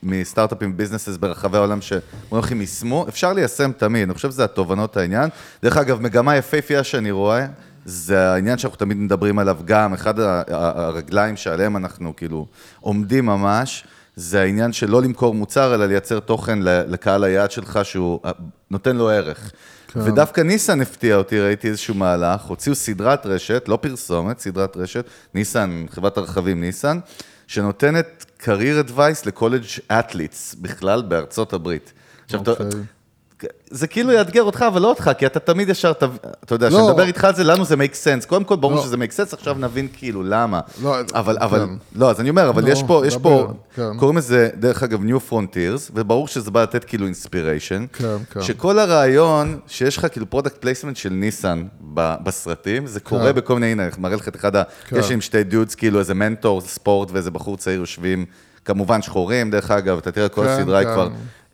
[0.04, 5.30] מסטארט-אפים ביזנסס ברחבי העולם שאומרים הם יישמו, אפשר ליישם תמיד, אני חושב שזה התובנות העניין.
[5.64, 7.46] דרך אגב, מגמה יפהפייה שאני רואה,
[7.86, 12.48] זה העניין שאנחנו תמיד מדברים עליו גם, אחד הרגליים שעליהם אנחנו כאילו
[12.80, 13.84] עומדים ממש,
[14.16, 18.32] זה העניין של לא למכור מוצר, אלא לייצר תוכן לקהל היעד שלך שהוא אה,
[18.72, 19.52] נותן לו ערך.
[19.88, 20.00] כן.
[20.00, 25.86] ודווקא ניסן הפתיע אותי, ראיתי איזשהו מהלך, הוציאו סדרת רשת, לא פרסומת, סדרת רשת, ניסן,
[25.90, 27.00] חברת הרכבים ניסן,
[27.48, 31.94] שנותנת career advice לקולג' אתליטס בכלל בארצות הברית.
[32.26, 32.80] עכשיו, אתה- אוקיי.
[33.70, 36.10] זה כאילו יאתגר אותך, אבל לא אותך, כי אתה תמיד ישר, תב-
[36.44, 36.78] אתה יודע, לא.
[36.78, 38.28] כשנדבר איתך על זה, לנו זה make sense.
[38.28, 38.82] קודם כל, ברור לא.
[38.84, 40.60] שזה make sense, עכשיו נבין כאילו למה.
[40.82, 41.42] לא, אבל, כן.
[41.44, 43.98] אבל, לא, אז אני אומר, אבל לא, יש פה, יש פה, כן.
[44.00, 47.98] קוראים לזה, דרך אגב, New Frontiers, וברור שזה בא לתת כאילו inspiration.
[47.98, 48.42] כן, כן.
[48.42, 53.72] שכל הרעיון, שיש לך כאילו product placement של ניסן ב- בסרטים, זה קורה בכל מיני,
[53.72, 54.62] הנה, אני מראה לך את אחד כן.
[54.98, 58.26] הקשר עם שתי dudes, כאילו איזה מנטור ספורט ואיזה בחור צעיר יושבים,
[58.66, 60.94] כמובן שחורים, דרך אגב, אתה תראה, כל כן, הסדרה היא כן.
[60.94, 61.10] כבר,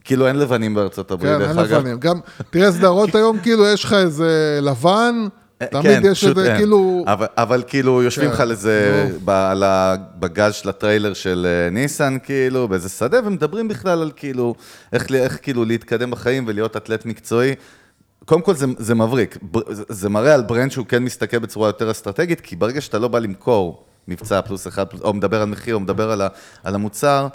[0.09, 1.71] כאילו אין לבנים בארצות הברית, כן, דרך אין אגב.
[1.79, 1.99] לבנים.
[1.99, 2.19] גם,
[2.49, 6.57] תראה, סדרות היום, כאילו, יש לך איזה לבן, תמיד כן, יש איזה, אין.
[6.57, 7.03] כאילו...
[7.37, 9.19] אבל, כאילו יושבים כן, לך על איזה, נו.
[9.25, 14.55] ב- על הבגז של הטריילר של אה, ניסן, כאילו, באיזה שדה, ומדברים בכלל על כאילו,
[14.93, 15.07] איך,
[15.41, 17.55] כאילו להתקדם בחיים ולהיות אתלט מקצועי.
[18.25, 21.91] קודם כל זה, זה מבריק, בר- זה- מראה על ברנד שהוא כן מסתכל בצורה יותר
[21.91, 25.79] אסטרטגית, כי ברגע שאתה לא בא למכור מבצע פלוס אחד, או מדבר על מחיר, או
[25.79, 26.27] מדבר על, ה,
[26.63, 27.27] על המוצר,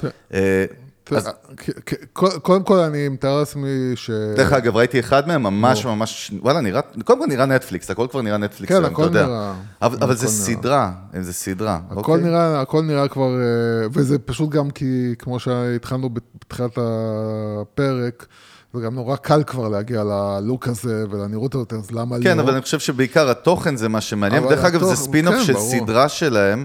[2.43, 4.11] קודם כל, אני מתאר לעצמי ש...
[4.37, 8.23] דרך אגב, ראיתי אחד מהם, ממש ממש, וואלה, נראה, קודם כל נראה נטפליקס, הכל כבר
[8.23, 9.09] נראה נטפליקס, כן, הכל.
[9.09, 9.53] נראה.
[9.83, 10.29] אבל, זה.
[10.29, 12.17] סדרה, זה סדרה, הכל אוקיי?
[12.17, 18.27] נראה, הכל נראה כבר, אה, וזה פשוט גם כי, כמו שהתחלנו בתחילת הפרק,
[18.75, 22.43] זה גם נורא קל כבר להגיע ל look הזה ולנראות הזאת, אז למה כן, לא?
[22.43, 25.57] אבל אני חושב שבעיקר התוכן זה מה שמעניין, ודרך אגב זה ספין-אוף כן, של.
[25.57, 26.65] סדרה שלהם,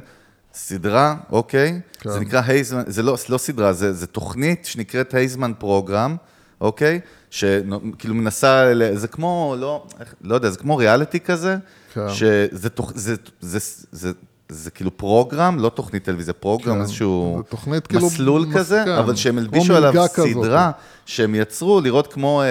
[0.54, 1.80] סדרה, אוקיי?
[2.00, 2.10] כן.
[2.12, 6.16] זה נקרא הייזמן, זה לא, לא סדרה, זה, זה תוכנית שנקראת הייזמן program,
[6.62, 7.00] אוקיי?
[7.30, 9.86] שכאילו מנסה, זה כמו, לא,
[10.22, 11.58] לא יודע, זה כמו ריאליטי כזה,
[11.94, 12.10] כן.
[12.10, 13.60] שזה תוכ- זה, זה, זה,
[13.92, 14.12] זה,
[14.50, 18.82] זה כאילו program, לא תוכנית טלוויזיה, program, כן, איזשהו זה תוכנית כאילו מסלול מס- כזה,
[18.86, 20.28] כן, אבל שהם הלבישו עליו כזאת.
[20.44, 20.72] סדרה,
[21.06, 22.48] שהם יצרו לראות כמו, אה,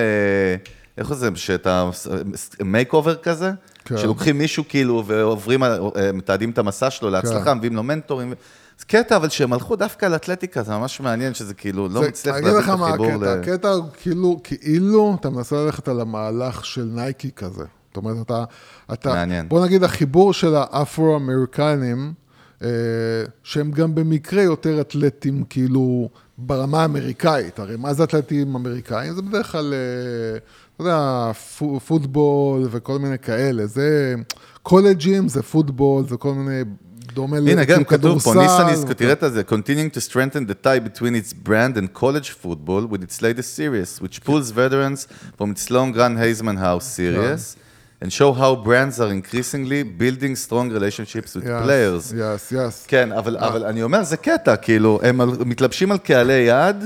[0.99, 1.91] איך זה, שאתה,
[2.63, 3.53] make over כזה,
[3.89, 3.99] כן.
[3.99, 5.69] שלוקחים מישהו כאילו ועוברים, אה,
[6.15, 7.59] מתעדים את המסע שלו להצלחה, כן.
[7.59, 8.35] מביאים לו מנטורים.
[8.79, 12.37] זה קטע, אבל שהם הלכו דווקא על אתלטיקה, זה ממש מעניין שזה כאילו לא מצליח
[12.37, 13.39] אני להביא אגיד את לך מה החיבור הקטע, ל...
[13.39, 17.65] הקטע הוא כאילו, כאילו אתה מנסה ללכת על המהלך של נייקי כזה.
[17.89, 18.45] זאת אומרת, אתה,
[18.93, 19.49] אתה, מעניין.
[19.49, 22.13] בוא נגיד החיבור של האפרו-אמריקנים,
[22.63, 22.69] אה,
[23.43, 27.59] שהם גם במקרה יותר אתלטים, כאילו, ברמה האמריקאית.
[27.59, 29.15] הרי מה זה אתלטים אמריקאים?
[29.15, 30.39] זה בדרך כלל, אה,
[30.81, 33.67] אתה יודע, פו- פוטבול וכל מיני כאלה.
[33.67, 34.15] זה
[34.63, 36.61] קולג'ים, זה פוטבול, זה כל מיני,
[37.15, 38.95] דומה הנה, גם כאילו כתוב פה, ניסן, וכאלה.
[38.95, 43.03] תראה את זה, continuing to strengthen the tie between its brand and college football with
[43.03, 45.07] its latest series, which pulls veterans
[45.39, 47.57] from its long run Hazeman House series,
[48.03, 52.05] and show how brands are increasingly building strong relationships with Yes, players.
[52.13, 52.85] Yes, yes.
[52.89, 56.85] כן, אבל, אבל אני אומר, זה קטע, כאילו, הם מתלבשים על קהלי יעד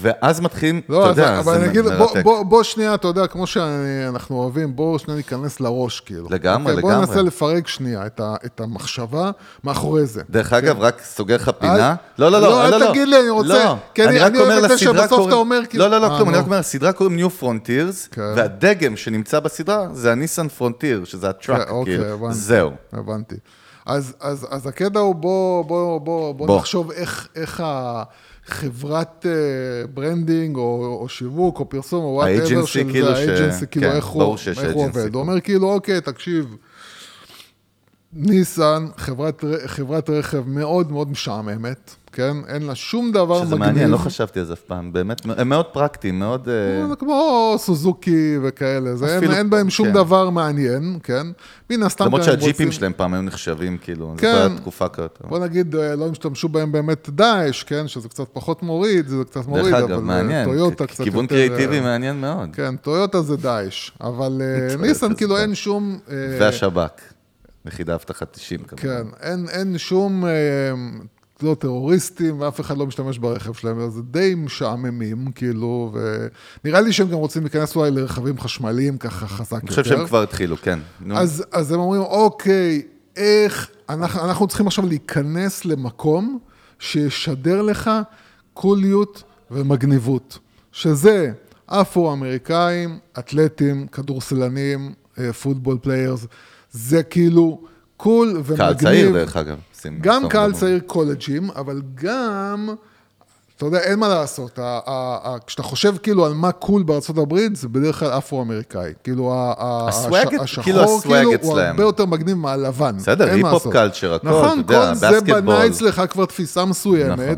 [0.00, 2.22] ואז מתחילים, אתה לא, אז, יודע, אבל זה אני אגיד, בוא, מרתק.
[2.24, 6.26] בוא, בוא שנייה, אתה יודע, כמו שאנחנו אוהבים, בואו שנייה ניכנס לראש, כאילו.
[6.30, 7.06] לגמרי, אוקיי, בוא לגמרי.
[7.06, 9.30] ננסה לפרק שנייה את, ה, את המחשבה
[9.64, 10.22] מאחורי זה.
[10.30, 11.90] דרך אגב, רק סוגר לך פינה.
[11.90, 12.90] אל- לא, לא, לא, לא, אל לא, לא.
[12.90, 15.60] תגיד לי, אני רוצה- לא, כי אני- רק אני אומר לסדרה שבסוף קוראים- אתה אומר,
[15.70, 16.42] כאילו- לא, לא, לא, אה, כלום, אני נו.
[16.42, 18.22] רק אומר, הסדרה קוראים New Frontiers, כן.
[18.36, 22.14] והדגם שנמצא בסדרה זה הניסן פרונטיר, שזה הטראק, כן, אוקיי, כאילו.
[22.14, 22.34] הבנתי.
[22.34, 22.70] זהו.
[22.92, 23.34] הבנתי.
[23.86, 26.56] אז, אז, אז הקטע הוא, בוא, בוא, בוא, בוא, בוא.
[26.58, 28.06] נחשוב איך, איך החברת
[29.26, 29.30] אה,
[29.94, 33.33] branding, או, או שיווק, או פרסום, או whatever ה agency, של כאילו זה, ש- ה
[33.33, 34.22] agency, כאילו, כן, איך הוא,
[34.62, 35.14] איך הוא עובד.
[35.14, 36.56] הוא אומר כאילו, אוקיי, תקשיב,
[38.12, 42.36] ניסן, חברת, חברת רכב מאוד מאוד משעממת, כן?
[42.48, 43.46] אין לה שום דבר מגניב.
[43.46, 46.48] שזה מעניין, לא חשבתי על זה אף פעם, באמת, הם מאוד פרקטיים, מאוד...
[46.48, 49.92] אה, זה כמו סוזוקי וכאלה, זה אין, אפילו- אין בהם שום כן.
[49.92, 51.26] דבר מעניין, כן?
[51.70, 54.34] מן הסתם למרות שהג'יפים רוצים- שלהם פעם היו נחשבים, כאילו, זו כן.
[54.36, 55.18] הייתה תקופה כזאת.
[55.28, 57.88] בוא נגיד, אה, לא השתמשו בהם באמת דאעש, כן?
[57.88, 61.34] שזה קצת פחות מוריד, זה קצת מוריד, דרך אגב, אה, מעניין, טויוטה קצת כיוון יותר,
[61.34, 62.48] קריאיטיבי אה, מעניין מאוד.
[62.52, 65.36] כן, טויוטה זה דאעש, אבל אה, ניסן, כאילו.
[65.38, 65.98] אין שום...
[66.10, 66.90] אה, והשב"כ,
[67.66, 68.82] יחידה אבטחת 90 כמובן.
[68.82, 70.30] כן, אין, אין שום, אה,
[71.42, 75.94] לא טרוריסטים, ואף אחד לא משתמש ברכב שלהם, אז זה די משעממים, כאילו,
[76.64, 79.66] ונראה לי שהם גם רוצים להיכנס אולי לרכבים חשמליים ככה חזק יותר.
[79.66, 80.78] אני חושב שהם כבר התחילו, כן.
[81.14, 82.82] אז, אז הם אומרים, אוקיי,
[83.16, 86.38] איך, אנחנו, אנחנו צריכים עכשיו להיכנס למקום
[86.78, 87.90] שישדר לך
[88.54, 90.38] קוליות ומגניבות,
[90.72, 91.32] שזה
[91.66, 96.26] אפרו-אמריקאים, אתלטים, כדורסלנים, אה, football players,
[96.70, 97.60] זה כאילו
[97.96, 98.56] cool ומגניב.
[98.56, 99.58] קהל צעיר, דרך אגב.
[99.86, 100.52] שים גם קהל.
[100.52, 102.68] צעיר קולג'ים, אבל גם,
[103.56, 104.58] אתה יודע, אין מה לעשות.
[105.46, 108.92] כשאתה חושב כאילו על מה cool בארצות הברית, זה בדרך כלל אפרו-אמריקאי.
[109.04, 109.94] כאילו, הש-
[110.40, 111.60] השחור, כאילו כאילו, הוא.
[111.60, 112.96] הרבה יותר מגניב מהלבן.
[112.96, 113.66] בסדר, היפ-הופ.
[113.72, 115.40] קלצ'ר, הכל, נכון, אתה יודע, כל זה בסקטבול.
[115.40, 117.34] בנה אצלך כבר תפיסה מסוימת, נכון.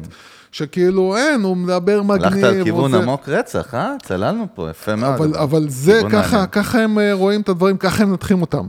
[0.52, 2.24] שכאילו, אין, הוא מדבר מגניב.
[2.24, 3.94] הלכת על כיוון רוצה- עמוק רצח, אה?
[4.02, 5.14] צללנו פה, יפה מאוד.
[5.14, 6.46] אבל, אבל זה, ככה.
[6.46, 8.66] ככה הם אה, רואים את הדברים, ככה הם מנתחים אותם.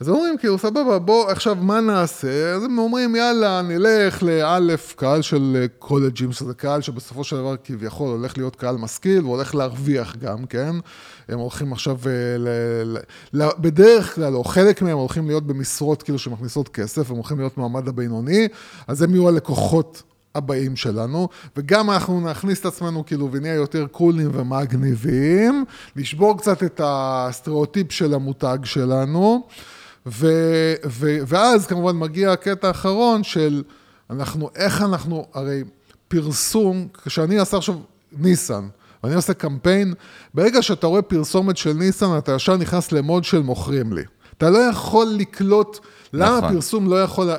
[0.00, 2.52] אז אומרים, כאילו, סבבה, בוא, עכשיו, מה נעשה?
[2.54, 7.54] אז הם אומרים, יאללה, נלך לאלף, קהל של אה, קולג'ים, שזה קהל שבסופו של דבר
[7.64, 10.70] כביכול הולך להיות קהל משכיל, והולך להרוויח גם, כן?
[11.28, 12.48] הם הולכים עכשיו, אה, ל,
[12.84, 12.98] ל,
[13.32, 17.58] ל, בדרך כלל, או חלק מהם הולכים להיות במשרות כאילו שמכניסות כסף, הם הולכים להיות
[17.58, 18.48] מעמד הבינוני,
[18.86, 20.02] אז הם יהיו הלקוחות
[20.34, 25.64] הבאים שלנו, וגם אנחנו נכניס את עצמנו כאילו ונהיה יותר קולים ומגניבים,
[25.96, 29.46] לשבור קצת את הסטריאוטיפ של המותג שלנו,
[30.06, 30.26] ו,
[30.86, 33.62] ו, ואז כמובן מגיע הקטע האחרון של
[34.10, 35.64] אנחנו, איך אנחנו, הרי
[36.08, 37.74] פרסום, כשאני אעשה עכשיו
[38.12, 38.68] ניסן,
[39.04, 39.94] ואני עושה קמפיין,
[40.34, 44.02] ברגע שאתה רואה פרסומת של ניסן, אתה ישר נכנס למוד של מוכרים לי.
[44.38, 45.78] אתה לא יכול לקלוט,
[46.12, 46.54] למה נכון.
[46.54, 47.30] פרסום לא יכול,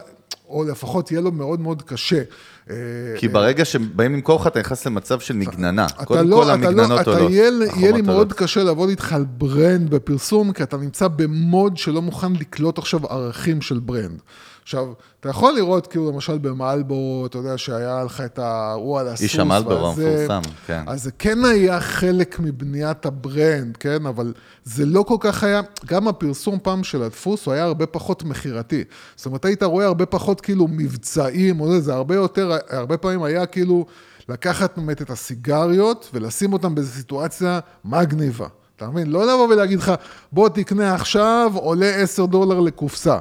[0.50, 2.22] או לפחות יהיה לו מאוד מאוד קשה.
[2.70, 2.76] אה,
[3.18, 5.88] כי ברגע שבאים למכור לך, אתה נכנס למצב של מגננה.
[6.06, 7.32] קודם לא, כל אתה המגננות לא, אתה עולות.
[7.32, 8.34] יהיה, לי מאוד.
[8.34, 13.62] קשה לעבוד איתך על brand בפרסום, כי אתה נמצא במוד שלא מוכן לקלוט עכשיו ערכים
[13.62, 14.20] של brand.
[14.68, 14.88] עכשיו,
[15.20, 19.22] אתה יכול לראות, כאילו, למשל במלבורו, אתה יודע שהיה לך את האירוע על הסוס.
[19.22, 20.84] איש המלבורו המפורסם, כן.
[20.88, 24.06] אז זה כן היה חלק מבניית ה brand, כן?
[24.06, 28.24] אבל זה לא כל כך היה, גם הפרסום פעם של הדפוס, הוא היה הרבה פחות
[28.24, 28.84] מכירתי.
[29.16, 33.24] זאת אומרת, היית רואה הרבה פחות כאילו מבצעים, או זה, זה הרבה יותר, הרבה פעמים
[33.24, 33.86] היה כאילו
[34.30, 38.48] לקחת באמת את הסיגריות ולשים אותם באיזו סיטואציה מגניבה.
[38.76, 39.08] אתה מבין?
[39.10, 39.92] לא לבוא ולהגיד לך,
[40.32, 43.18] בוא תקנה עכשיו, עולה 10 דולר לקופסה.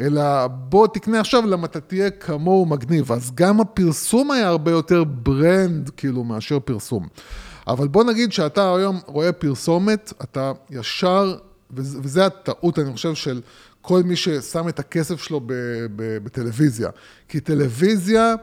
[0.00, 3.12] אלא בוא תקנה עכשיו, למה אתה תהיה כמוהו מגניב.
[3.12, 7.08] אז גם הפרסום היה הרבה יותר brand, כאילו, מאשר פרסום.
[7.66, 11.36] אבל בוא נגיד שאתה היום רואה פרסומת, אתה ישר,
[11.70, 13.40] וזה, הטעות, אני חושב, של
[13.82, 15.40] כל מי ששם את הכסף שלו
[15.96, 16.90] בטלוויזיה.
[17.28, 18.34] כי טלוויזיה...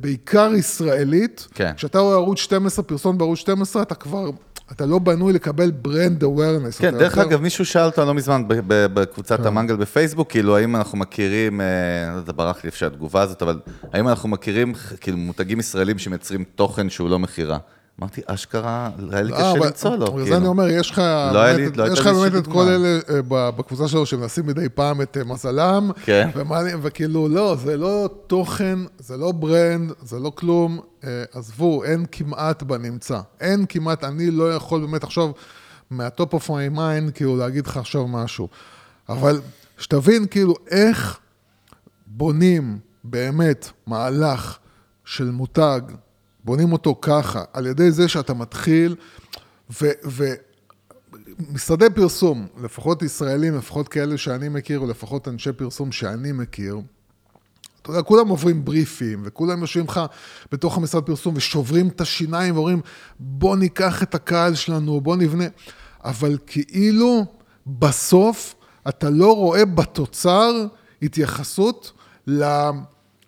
[0.00, 1.72] בעיקר ישראלית, כן.
[1.76, 4.30] כשאתה רואה ערוץ 12, פרסום בערוץ 12, אתה כבר,
[4.72, 6.78] אתה לא בנוי לקבל ברנד awareness.
[6.78, 10.98] כן, דרך יותר- אגב, מישהו שאל אותנו לא מזמן בקבוצת המנגל בפייסבוק, כאילו, האם אנחנו
[10.98, 11.66] מכירים, אה,
[12.12, 13.58] לא יודע, ברח לי אפשר התגובה הזאת, אבל
[13.92, 17.58] האם אנחנו מכירים, כאילו, מותגים ישראלים שמייצרים תוכן שהוא לא מכירה?
[18.02, 20.36] אמרתי, אשכרה, היה לי לא, קשה למצוא לו, בגלל זה כאילו.
[20.36, 22.68] אני אומר, יש לך לא באמת- לא את כל.
[22.68, 26.30] אלה אה, בקבוצה שלו שמנסים מדי פעם את אה, מזלם, כן.
[26.82, 32.62] וכאילו, לא, זה לא תוכן, זה לא brand, זה לא כלום, אה, עזבו, אין כמעט
[32.62, 33.20] בנמצא.
[33.40, 35.30] אין כמעט, אני לא יכול באמת עכשיו,
[35.90, 38.48] מה top of my mind, כאילו להגיד לך עכשיו משהו.
[39.08, 39.40] אבל
[39.78, 41.18] שתבין כאילו איך
[42.06, 44.58] בונים באמת מהלך
[45.04, 45.80] של מותג,
[46.44, 48.96] בונים אותו ככה, על ידי זה שאתה מתחיל,
[49.82, 49.86] ו...
[50.04, 50.24] ו
[51.52, 56.80] משרדי פרסום, לפחות ישראלים, לפחות כאלה שאני מכיר, או לפחות אנשי פרסום שאני מכיר,
[57.82, 60.00] אתה יודע, כולם עוברים בריפים, וכולם יושבים לך
[60.52, 62.80] בתוך המשרד פרסום ושוברים את השיניים ואומרים,
[63.20, 65.44] בוא ניקח את הקהל שלנו, בוא נבנה.
[66.04, 67.24] אבל כאילו,
[67.66, 68.54] בסוף,
[68.88, 70.66] אתה לא רואה בתוצר
[71.02, 71.92] התייחסות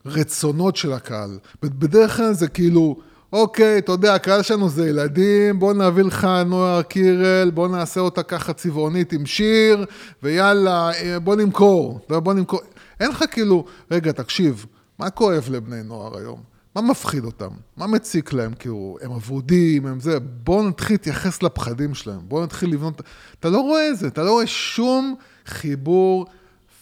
[0.04, 1.38] לרצונות של הקהל.
[1.62, 2.96] בדרך כלל זה כאילו,
[3.32, 8.22] אוקיי, אתה יודע, הקהל שלנו זה ילדים, בוא נביא לך נוער קירל, בוא נעשה אותה
[8.22, 9.84] ככה צבעונית עם שיר,
[10.22, 12.60] ויאללה, אה, בוא נמכור, בוא נמכור.
[13.00, 14.66] אין לך כאילו, רגע, תקשיב,
[14.98, 16.54] מה כואב לבני נוער היום?
[16.76, 17.50] מה מפחיד אותם?
[17.76, 18.54] מה מציק להם?
[18.54, 23.02] כאילו, הם אבודים, הם זה, בואו נתחיל להתייחס לפחדים שלהם, בואו נתחיל לבנות...
[23.40, 25.14] אתה לא רואה את זה, אתה לא רואה שום
[25.46, 26.26] חיבור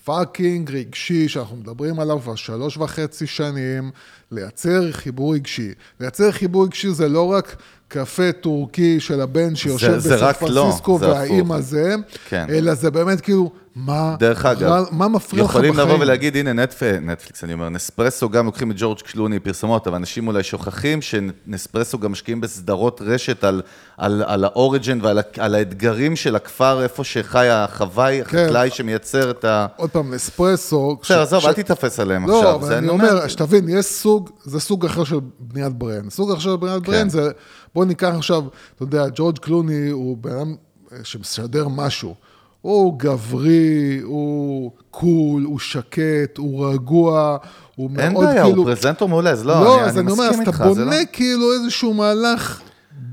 [0.04, 3.90] fucking רגשי שאנחנו מדברים עליו כבר שלוש וחצי שנים,
[4.30, 5.72] לייצר חיבור רגשי.
[6.00, 7.56] לייצר חיבור רגשי זה לא רק
[7.88, 11.60] קפה טורקי של הבן שיושב בסן לא, פרנסיסקו זה והאימא.
[11.60, 11.94] זה,
[12.28, 12.46] כן.
[12.50, 15.88] אלא זה באמת כאילו, מה, דרך אגב, מה מפריע לך יכולים בחיים?
[15.88, 16.82] לבוא ולהגיד, הנה נטפ...
[16.82, 21.98] נטפליקס, אני אומר, נספרסו גם לוקחים את ג'ורג' קלוני פרסומות, אבל אנשים אולי שוכחים שנספרסו
[21.98, 23.62] גם משקיעים בסדרות רשת על,
[23.96, 28.38] על, על ה origin ועל על האתגרים של הכפר, איפה שחי החוואי, כן.
[28.38, 29.66] החקלאי שמייצר את ה...
[29.76, 30.96] עוד פעם, נספרסו.
[31.02, 32.54] בסדר, ש- עזוב, ש- אל תיתפס עליהם לא, עכשיו.
[32.54, 36.10] אבל זה אני אומר, שתבין, יש סוג, זה סוג אחר של בניית brand.
[36.10, 36.92] סוג אחר של בניית כן.
[36.92, 37.30] brand זה,
[37.74, 38.42] בוא ניקח עכשיו,
[38.74, 40.54] אתה יודע, ג'ורג' קלוני הוא בן אדם
[40.92, 42.14] אה, שמשדר משהו.
[42.62, 47.36] הוא גברי, הוא cool, הוא שקט, הוא רגוע,
[47.76, 48.26] הוא מאוד אין כאילו...
[48.26, 50.64] בעיה, הוא פרזנטור מעולה, אז לא, לא, אני, אז אני אני אומר, אז אתה זה
[50.64, 50.74] לא...
[50.74, 52.60] בונה כאילו איזשהו מהלך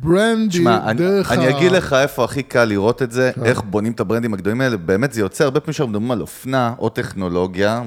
[0.02, 1.58] ברנדי אני, דרך אני ה...
[1.58, 3.46] אגיד לך איפה הכי קל לראות את זה, כן.
[3.46, 6.74] איך בונים את הברנדים הגדולים האלה, באמת זה יוצא הרבה פעמים שאנחנו מדברים על אופנה
[6.80, 7.84] או טכנולוגיה,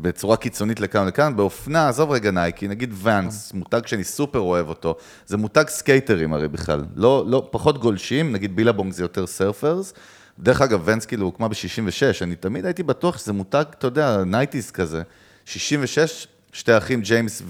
[0.00, 3.58] בצורה קיצונית לכאן ולכאן, באופנה, עזוב רגע נייקי, נגיד Vans, כן.
[3.58, 4.94] מותג שאני סופר אוהב אותו,
[5.26, 9.92] זה מותג סקייטרים הרי בכלל, לא, לא, פחות גולשים, נגיד Billabong זה יותר surfers,
[10.38, 14.70] דרך אגב, Vans כאילו הוקמה ב-66, אני תמיד הייתי בטוח שזה מותג, אתה יודע, nineties
[14.70, 15.02] כזה,
[15.44, 17.42] 66, שתי אחים, ג'יימס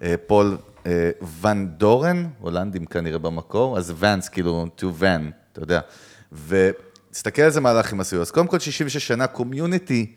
[0.00, 5.80] ופול אה, ואן דורן, הולנדים כנראה במקור, אז Vans, כאילו, two Van, אתה יודע.
[6.32, 8.20] ותסתכל איזה מהלך הם עשו.
[8.20, 10.12] אז קודם כל, 66 שנה, community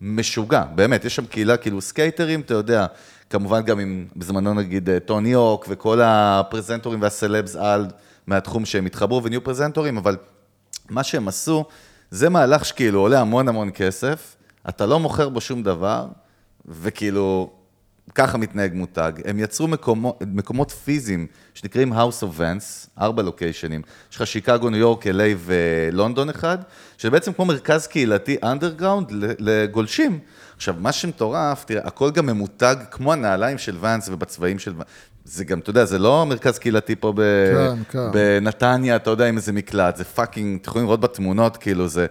[0.00, 2.86] משוגע, באמת, יש שם קהילה, כאילו, סקייטרים, אתה יודע,
[3.30, 7.86] כמובן גם עם, בזמנו נגיד, אה, טוני הוק וכל הפרזנטורים והסלבס על
[8.26, 10.16] מהתחום שהם התחברו ונהיו פרזנטורים, אבל
[10.90, 11.64] מה שהם עשו,
[12.10, 14.36] זה מהלך שכאילו עולה המון המון כסף,
[14.68, 16.06] אתה לא מוכר בו שום דבר,
[16.66, 17.50] וכאילו,
[18.14, 19.12] ככה מתנהג מותג.
[19.24, 23.82] הם יצרו מקומות, מקומות פיזיים שנקראים House of Vents, ארבע לוקיישנים.
[24.10, 26.58] יש לך שיקגו, ניו יורק, LA ולונדון אחד,
[26.98, 29.06] שזה בעצם כמו מרכז קהילתי אנדרגראונד
[29.38, 30.18] לגולשים.
[30.56, 34.88] עכשיו, מה שמטורף, תראה, הכל גם ממותג כמו הנעליים של ואנס ובצבעים של ואנס.
[35.30, 37.20] זה גם, אתה יודע, זה לא מרכז קהילתי פה ב...
[37.54, 38.12] כן, כן.
[38.12, 42.06] בנתניה, אתה יודע, עם איזה מקלט, זה fucking, אתם יכולים לראות בתמונות, כאילו, זה...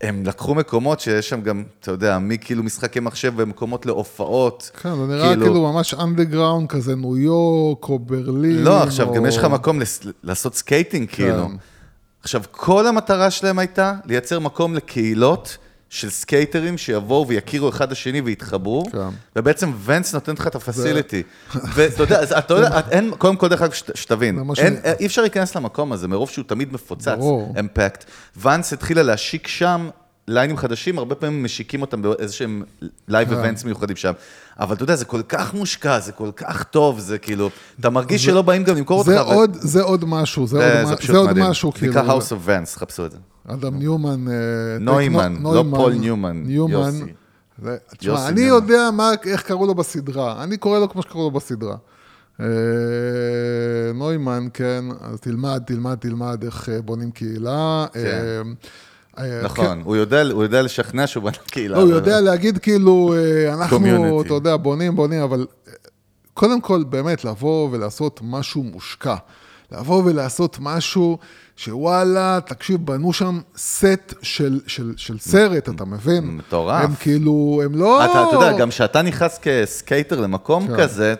[0.00, 4.70] הם לקחו מקומות שיש שם גם, אתה יודע, מכאילו משחקי מחשב ומקומות להופעות.
[4.82, 8.62] כן, זה נראה כאילו ממש אנדרגראונד כזה, ניו יורק או ברלין.
[8.64, 9.14] לא, עכשיו, או...
[9.14, 11.48] גם יש לך מקום לס- לעשות skating, כאילו.
[12.22, 15.58] עכשיו, כל המטרה שלהם הייתה לייצר מקום לקהילות
[15.90, 18.98] של סקייטרים שיבואו ויכירו אחד השני ויתחברו, כן.
[19.36, 21.22] ובעצם Vans נותן לך את ה facility.
[21.74, 25.54] ואתה יודע, אתה יודע, אין, קודם כל, דרך אגב, שת- שתבין, אין- אי אפשר להיכנס
[25.56, 27.54] למקום הזה, מרוב שהוא תמיד מפוצץ, ברור.
[27.60, 28.04] packed.
[28.36, 29.88] Vans התחילה להשיק שם
[30.28, 32.62] ליינים חדשים, הרבה פעמים משיקים אותם באיזשהם
[33.08, 33.34] live כן.
[33.34, 34.12] events מיוחדים שם.
[34.60, 38.24] אבל אתה יודע, זה כל כך מושקע, זה כל כך טוב, זה כאילו, אתה מרגיש
[38.24, 39.08] שלא באים גם למכור אותך.
[39.10, 41.38] זה עוד, זה עוד משהו, זה, זה, עוד, זה זה עוד.
[41.38, 41.92] משהו, זה כאילו.
[41.92, 43.18] נקרא House of Vans, חפשו את זה.
[43.48, 44.28] אדם ניומן.
[44.28, 44.34] אה,
[44.80, 46.72] נוימן, לא פול ניומן, ניומן.
[46.94, 47.12] יוסי.
[47.62, 48.40] זה- תשמע, אני.
[48.40, 50.42] יודע מה, איך קראו לו בסדרה.
[50.42, 51.76] אני קורא לו כמו שקראו לו בסדרה.
[52.40, 52.46] אה,
[53.94, 57.86] נוימן, כן, אז תלמד, תלמד, תלמד איך אה, בונים קהילה.
[57.96, 58.02] אה,
[59.42, 61.76] נכון, הוא יודע- הוא יודע לשכנע שהוא בנה קהילה.
[61.76, 64.20] לא, הוא יודע להגיד כאילו, אה, אנחנו.
[64.22, 65.72] אתה יודע, בונים, בונים, אבל אה,
[66.34, 69.16] קודם כל, באמת, לבוא ולעשות משהו מושקע.
[69.72, 71.18] לבוא ולעשות משהו
[71.56, 76.24] שוואלה, תקשיב, בנו שם סט של, של, של סרט, אתה מבין?
[76.36, 76.84] מטורף.
[76.84, 78.04] הם כאילו, הם לא...
[78.04, 80.76] אתה, אתה יודע, גם כשאתה נכנס כסקייטר למקום כן.
[80.76, 81.14] כזה,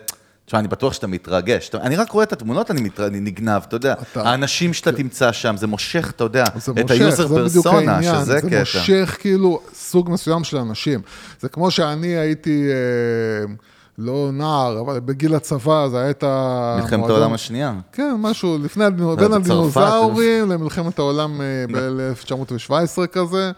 [0.47, 1.71] תשמע, אני בטוח שאתה מתרגש.
[1.75, 3.07] אני רק רואה את התמונות, אני, מתר...
[3.07, 3.93] אני נגנב, אתה יודע.
[4.11, 8.03] אתה- האנשים שאתה תמצא שם, זה מושך, אתה יודע, זה את ה user זה פרסונה,
[8.03, 8.59] שזה זה קטע.
[8.59, 10.99] מושך כאילו סוג מסוים של אנשים.
[11.41, 13.53] זה כמו שאני הייתי, אה,
[13.97, 16.77] לא נער, אבל בגיל הצבא, זה היה את ה...
[16.81, 17.73] מלחמת העולם השנייה.
[17.91, 19.33] כן, משהו, לפני, זה בין.
[19.33, 22.71] הדינוזאורים למלחמת העולם אה, ב-1917
[23.07, 23.51] כזה.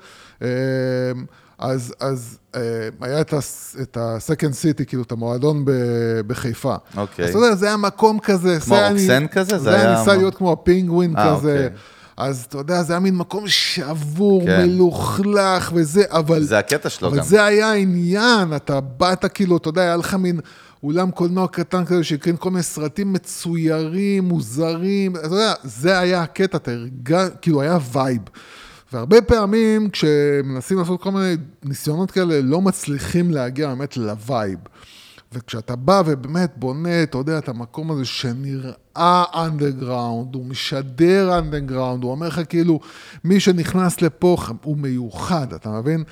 [1.60, 2.62] אז, אז אה,
[3.02, 3.40] היה את ה-
[3.82, 5.72] את ה-Second City, כאילו, את המועדון ב-
[6.28, 6.76] בחיפה.
[6.98, 7.26] אוקיי.
[7.26, 8.58] אז אתה יודע, זה היה מקום כזה.
[8.66, 9.50] כמו היה- רוקסן כזה?
[9.58, 10.18] זה זה היה היה ניסה מה?
[10.18, 11.52] להיות כמו הפינגווין אה, כזה.
[11.66, 11.70] אוקיי.
[12.18, 14.66] אז אתה יודע, זה היה מין מקום שבור, כן.
[14.66, 16.44] מלוכלך וזה, אבל...
[16.44, 17.24] זה הקטע שלו אבל גם.
[17.24, 20.40] זה היה העניין, אתה באת כאילו, אתה יודע, היה לך מין
[20.84, 26.58] אולם קולנוע קטן כזה שהקרין כל מיני סרטים מצוירים, מוזרים, אתה יודע, זה היה הקטע,
[26.58, 28.20] אתה הרגע, כאילו היה vibe.
[28.94, 34.60] והרבה פעמים כשמנסים לעשות כל מיני ניסיונות כאלה, לא מצליחים להגיע באמת ל vibe.
[35.34, 42.12] וכשאתה בא ובאמת בונה, אתה יודע, את המקום הזה שנראה אנדרגראונד, הוא משדר אנדרגראונד, הוא
[42.12, 42.80] אומר לך כאילו,
[43.24, 46.04] מי שנכנס לפה הוא מיוחד, אתה מבין?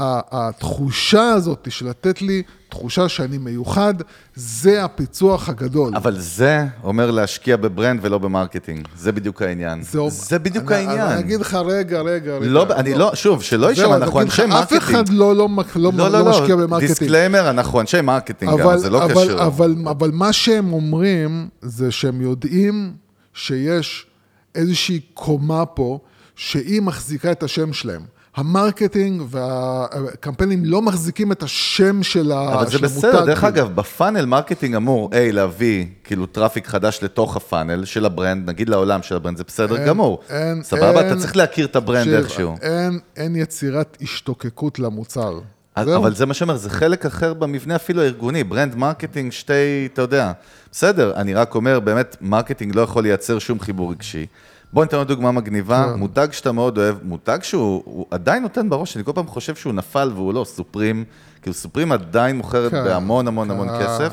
[0.00, 3.94] התחושה הזאת של לתת לי תחושה שאני מיוחד,
[4.34, 5.96] זה הפיצוח הגדול.
[5.96, 8.88] אבל זה אומר להשקיע ב brand ולא ב marketing.
[8.96, 9.82] זה בדיוק העניין.
[10.08, 11.06] זה בדיוק אני- העניין.
[11.06, 12.46] אני אגיד לך, רגע, רגע, רגע.
[12.50, 14.82] לא, אני לא, שוב, שלא יישמע, אנחנו אנשי marketing.
[14.82, 16.88] אף אחד לא, לא, מק- לא, לא, לא, לא, משקיע לא, ב marketing.
[16.90, 19.24] disclaimer, אנחנו אנשי marketing גם, אבל, זה לא אבל, קשור.
[19.24, 22.92] אבל, אבל, אבל מה שהם אומרים זה שהם יודעים
[23.34, 24.06] שיש
[24.54, 25.98] איזושהי קומה פה
[26.36, 28.02] שהיא מחזיקה את השם שלהם.
[28.38, 33.44] ה marketing והקמפיינים לא מחזיקים את השם של ה- אבל זה בסדר, המותג, דרך.
[33.44, 38.12] אגב, ב funnel marketing אמור, היי, להביא כאילו traffic חדש לתוך ה funnel של ה
[38.12, 40.20] brand, נגיד לעולם של ה brand, זה בסדר אין- גמור.
[40.30, 42.54] אין- סבבה, אתה אין- צריך להכיר את ה brand איכשהו.
[42.62, 45.38] אין, אין יצירת השתוקקות למוצר.
[45.84, 45.96] זהו.
[45.96, 49.52] אבל זה מה שאומר, זה חלק אחר במבנה אפילו הארגוני, brand marketing, שתי,
[49.92, 50.32] אתה יודע.
[50.72, 54.26] בסדר, אני רק אומר, באמת, marketing לא יכול לייצר שום חיבור רגשי.
[54.72, 55.98] בוא ניתן עוד דוגמה מגניבה, כן.
[55.98, 59.72] מותג שאתה מאוד אוהב, מותג שהוא הוא עדיין נותן בראש, אני כל פעם חושב שהוא
[59.72, 61.04] נפל והוא לא, Supreme,
[61.42, 64.12] כאילו Supreme עדיין מוכרת כן, בהמון המון המון כן, כסף.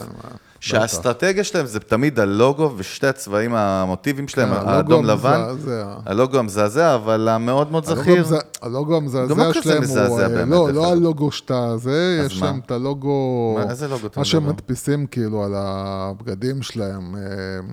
[0.66, 5.42] שהאסטרטגיה שלהם זה תמיד הלוגו ושתי הצבעים המוטיביים שלהם, האדום לבן.
[6.06, 8.26] הלוגו המזעזע, אבל המאוד מאוד זכיר.
[8.62, 10.20] הלוגו המזעזע לא שלהם הוא...
[10.20, 10.88] אה, לא, לא.
[10.92, 12.42] הלוגו שאתה זה, יש?
[12.42, 13.58] להם את הלוגו...
[13.58, 14.54] מה, איזה לוגו אתה מה שהם מדבר?
[14.54, 17.16] מדפיסים כאילו על הבגדים שלהם.
[17.16, 17.22] אה,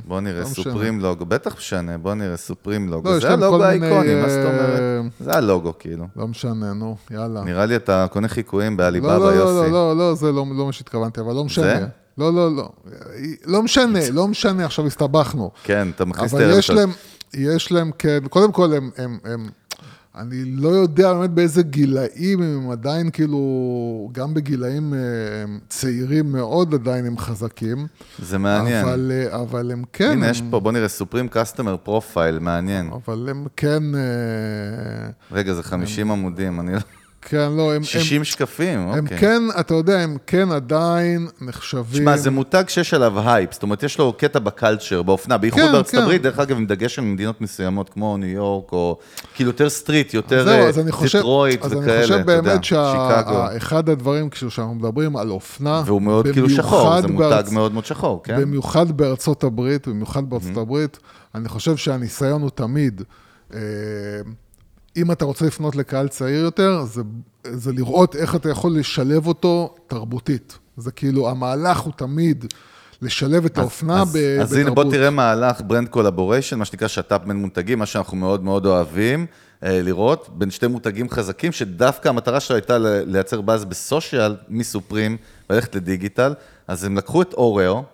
[0.07, 0.47] בוא נראה, לא.
[0.47, 3.11] סופרים לוגו, בטח משנה, בוא נראה, סופרים לוגו.
[3.11, 5.13] לא, זה הלוגו האיקוני, מה זאת אה, אומרת?
[5.21, 6.07] זה הלוגו, כאילו.
[6.17, 7.45] לא משנה, נו, יאללה.
[7.45, 9.71] נראה לי אתה קונה חיקויים בעליבאבא, לא, לא, יוסי.
[9.71, 11.87] לא, לא, לא, זה לא לא מה שהתכוונתי, אבל לא משנה.
[12.19, 12.69] לא, לא, לא.
[13.47, 15.51] לא משנה, לא משנה, עכשיו הסתבכנו.
[15.65, 16.77] כן, אתה מכניס את אבל הערב יש שלך.
[16.77, 16.91] להם,
[17.35, 19.49] יש להם, כן, קודם כל הם, הם, הם,
[20.17, 23.39] אני לא יודע באמת באיזה גילאים הם עדיין כאילו,
[24.13, 24.99] גם בגילאים אה,
[25.43, 27.87] הם צעירים מאוד עדיין הם חזקים.
[28.19, 28.85] זה מעניין.
[28.85, 32.91] אבל, אה, אבל הם כן, הנה, הם, יש פה, בוא נראה, סופרים קסטומר פרופייל, מעניין.
[32.93, 34.01] אבל הם כן, אה,
[35.33, 36.79] רגע, זה 50 עמודים, אני לא...
[37.23, 39.19] כן, לא, הם, הם, 60 שקפים, הם אוקיי.
[39.19, 41.85] כן, אתה יודע, הם כן עדיין נחשבים...
[42.03, 45.61] שמע, זה מותג שיש עליו הייפ, זאת אומרת, יש לו קטע ב culture, באופנה, בייחוד
[45.63, 46.03] כן, בארצות כן.
[46.03, 48.99] הברית, דרך אגב, עם דגש על מדינות מסוימות, כמו ניו יורק, או
[49.35, 52.43] כאילו יותר street, יותר אה, אז אני חושב, דטרויט אז וכאלה, אני חושב אתה יודע,
[52.43, 52.81] באמת שיקגו.
[53.55, 57.85] שאחד הדברים, כשאנחנו מדברים על אופנה, והוא מאוד כאילו שחור, זה מותג בארצ- מאוד מאוד
[57.85, 58.41] שחור, כן?
[58.41, 60.99] במיוחד בארצות הברית, במיוחד בארצות הברית,
[61.35, 63.03] אני חושב שהניסיון הוא תמיד,
[63.55, 63.59] אה,
[64.97, 67.03] אם אתה רוצה לפנות לקהל צעיר יותר, זה,
[67.45, 70.59] זה לראות איך אתה יכול לשלב אותו תרבותית.
[70.77, 72.45] זה כאילו, המהלך הוא תמיד
[73.03, 74.43] לשלב את האופנה אז, ב- בתרבות.
[74.43, 78.45] אז הנה, בוא תראה מהלך brand collaboration, מה שנקרא שת"פ בין מותגים, מה שאנחנו מאוד
[78.45, 79.27] מאוד אוהבים
[79.63, 84.56] אה, לראות, בין שתי מותגים חזקים, שדווקא המטרה שלו הייתה לייצר buzz ב social מ
[84.56, 85.17] Supreme,
[85.51, 86.35] וללכת לדיגיטל,
[86.69, 87.85] אז הם לקחו את אוראו,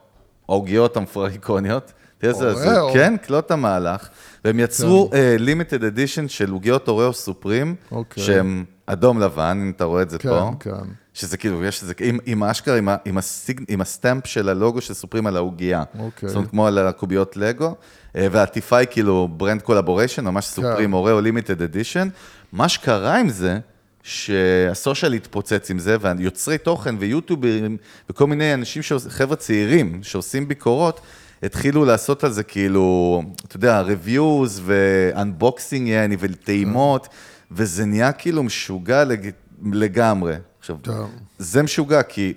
[0.49, 2.95] העוגיות האמריקאיות, תראה איזה, זה, אוראו.
[2.95, 4.09] כן, קלוט המהלך,
[4.45, 8.23] והם יצרו limited edition של עוגיות Oreo Supreme, אוקיי.
[8.23, 10.51] שהם אדום לבן, אם אתה רואה את זה כן, פה.
[10.61, 10.71] כן.
[11.15, 14.81] שזה כאילו, יש איזה, עם, עם האשכרה, עם, עם, הסיג, עם ה stamp של הלוגו
[14.81, 15.83] של Supreme על העוגייה.
[15.99, 16.29] אוקיי.
[16.29, 17.75] זאת אומרת, כמו על הקוביות לגו,
[18.17, 20.93] אה, והעטיפה היא כאילו brand collaboration, ממש Supreme, כן.
[20.93, 22.09] Oreo limited edition.
[22.53, 23.59] מה שקרה עם זה,
[24.03, 27.77] שה social התפוצץ עם זה, ויוצרי תוכן ויוטיוברים,
[28.11, 31.01] וכל מיני אנשים, שעוש- חבר'ה צעירים, שעושים ביקורות,
[31.43, 37.09] התחילו לעשות על זה כאילו, אתה יודע, reviews ו-unboxing יעני, וטעימות,
[37.53, 39.31] וזה נהיה כאילו משוגע לג...
[39.73, 40.35] לגמרי.
[40.59, 41.11] עכשיו, טוב.
[41.39, 42.35] זה משוגע, כי,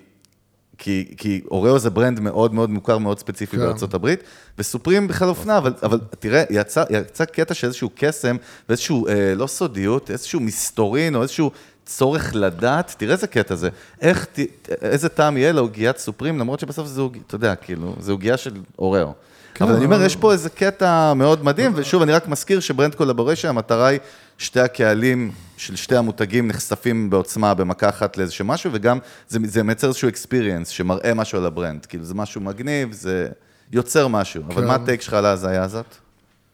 [0.78, 3.62] כי, כי אוראו זה ברנד מאוד מאוד מוכר, מאוד ספציפי כן.
[3.62, 4.22] בארצות הברית,
[4.58, 8.36] וסופרים בכלל אופנה, אבל, אבל תראה, יצא, יצא קטע של איזשהו קסם,
[8.68, 11.50] ואיזשהו, אה, לא סודיות, איזשהו מסתורין, או איזשהו
[11.96, 13.68] צורך לדעת, תראה איזה קטע זה,
[14.00, 14.38] איך, ת,
[14.82, 18.54] איזה טעם יהיה לעוגיית Supreme, למרות שבסוף זה עוגיה, אתה יודע, כאילו, זה עוגיה של
[18.78, 19.12] אוראו.
[19.54, 22.60] כן, אבל אני אומר, אבל- יש פה איזה קטע מאוד מדהים, ושוב, אני רק מזכיר
[22.60, 23.98] ש brand collaboration, המטרה היא
[24.38, 29.86] שתי הקהלים של שתי המותגים נחשפים בעוצמה במכה אחת לאיזשהו משהו, וגם זה, זה מייצר
[29.88, 31.86] איזשהו experience שמראה משהו על ה brand.
[31.86, 33.28] כאילו, זה משהו מגניב, זה
[33.72, 34.42] יוצר משהו.
[34.48, 34.68] אבל כן.
[34.68, 35.86] מה ה take שלך על ההזיה הזאת?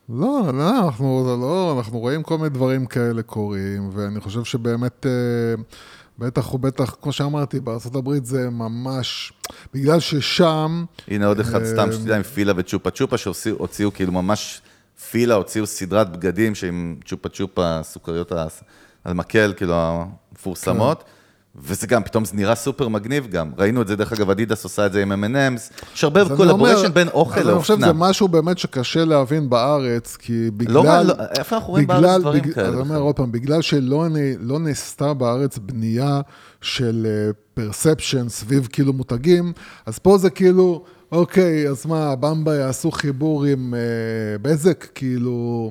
[0.09, 5.63] לא, לא, אנחנו, לא, אנחנו רואים כל מיני דברים כאלה קורים, ואני חושב שבאמת, אה,
[6.19, 9.33] בטח ובטח, כמו שאמרתי, בארה"ב זה ממש,
[9.75, 14.13] בגלל ששם, הנה עוד אחד, אה, סתם שתדע, עם Fila ו Chupa Chups, שהוציאו כאילו
[14.13, 14.63] ממש
[15.11, 18.33] Fila הוציאו סדרת בגדים שעם Chupa Chups, סוכריות
[19.05, 21.05] על מקל, כאילו, המפורסמות.
[21.63, 23.51] וזה גם, פתאום זה נראה סופר מגניב גם.
[23.59, 25.85] ראינו את זה, דרך אגב, Adidas עושה את זה עם M&M's.
[25.95, 27.87] יש הרבה collaboration בין אוכל אז אני חושב לאופנה.
[27.87, 30.75] שזה משהו באמת שקשה להבין בארץ, כי בגלל...
[30.75, 32.99] לא, לא, איפה אנחנו רואים בארץ דברים בג- כאלה אני אומר?
[33.01, 34.07] עוד פעם, בגלל שלא
[34.41, 36.21] לא נעשתה בארץ בנייה
[36.61, 37.07] של
[37.55, 39.53] פרספשן סביב כאילו מותגים,
[39.87, 43.81] אז פה זה כאילו, אוקיי, אז מה, במבה יעשו חיבור עם אה,
[44.43, 45.71] בזק, כאילו...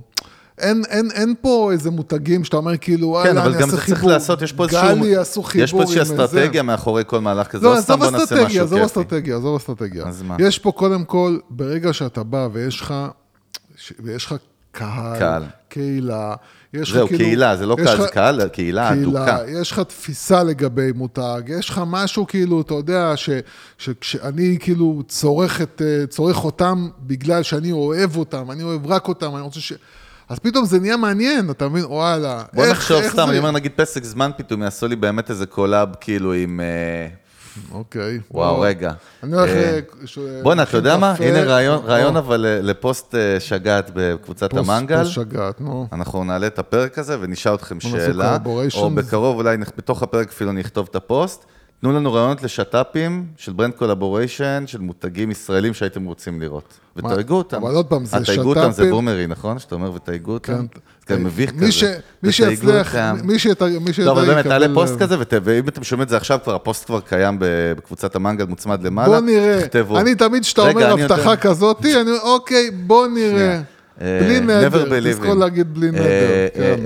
[0.58, 4.06] אין, אין, אין פה איזה מותגים שאתה אומר כאילו, כן, אבל גם זה צריך.
[4.06, 4.82] לעשות, יש פה איזשהו...
[4.96, 6.02] גלי יעשו חיבור יש פה איזושהי.
[6.02, 8.86] אסטרטגיה מאחורי כל מהלך כזה, לא, לא סתם עזוב בוא נעשה משהו עזוב כיפי.
[8.86, 10.06] אסטרטגיה, עזוב אסטרטגיה.
[10.08, 10.36] אז מה?
[10.40, 12.94] יש פה קודם כל, ברגע שאתה בא ויש לך,
[14.00, 14.36] ויש לך
[14.72, 15.44] קהל, קהל.
[15.70, 16.36] קהילה,
[16.74, 17.24] יש לך זהו, כאילו...
[17.24, 19.38] קהילה, זה לא קהל, לך- זה קהל, קהילה הדוקה.
[19.48, 23.30] יש לך תפיסה לגבי מותג, יש לך משהו כאילו, אתה יודע, ש-
[23.78, 29.36] שכשאני כאילו צורך, את, אה, צורך אותם בגלל שאני אוהב אותם, אני אוהב רק אותם,
[29.36, 29.74] אני רוצה ש...
[30.30, 31.86] אז פתאום זה נהיה מעניין, אתה מבין?
[31.86, 32.44] וואלה.
[32.54, 35.30] בוא איך- נחשוב איך סתם, זה- אני אומר נגיד פסק זמן פתאום יעשו לי באמת
[35.30, 36.60] איזה collab כאילו עם...
[36.60, 37.08] אה,
[37.72, 38.20] אוקיי.
[38.32, 38.66] וואו, בוא.
[38.66, 38.92] רגע.
[39.24, 39.50] אני הולך...
[39.50, 39.80] אה,
[40.44, 41.14] בואנה, אתה יודע מה?
[41.20, 41.86] הנה רעיון.
[41.86, 44.98] רעיון אבל אה, לפוסט שגעת בקבוצת פוסט- המנגל.
[45.04, 45.88] פוסט שגעת, נו.
[45.92, 48.38] אנחנו נעלה את הפרק הזה ונשאל אתכם שאלה.
[48.76, 51.46] או בקרוב אולי בתוך הפרק אפילו נכתוב את הפוסט.
[51.82, 56.74] תנו לנו רעיונות לשת"פים של brand collaboration, של מותגים ישראלים שהייתם רוצים לראות.
[56.96, 57.64] ותייגו אותם.
[57.66, 59.60] אבל עוד פעם, זה התייגו אותם זה שת"פים- בומרי, נכון?
[59.60, 60.68] שאתה אומר ותייגו אותם?
[61.08, 61.14] כן.
[61.16, 61.66] זה מביך כזה.
[62.24, 62.96] מי שיצליח.
[62.96, 63.40] מי
[63.80, 66.18] מי שידע לא, אבל באמת, תעלה יקבל- פוסט כזה, ות- ואם אתם שומעים את זה
[66.18, 69.08] עכשיו, כבר הפוסט כבר קיים בקבוצת המנגל, מוצמד למעלה.
[69.08, 69.60] בוא נראה.
[70.02, 73.62] אני תמיד כשאתה אומר הבטחה כזאתי, אני אומר, אוקיי, בוא נראה.
[74.02, 75.34] אה, בלי נדר, תזכור.
[75.34, 76.04] להגיד בלי נדר.
[76.54, 76.80] כן.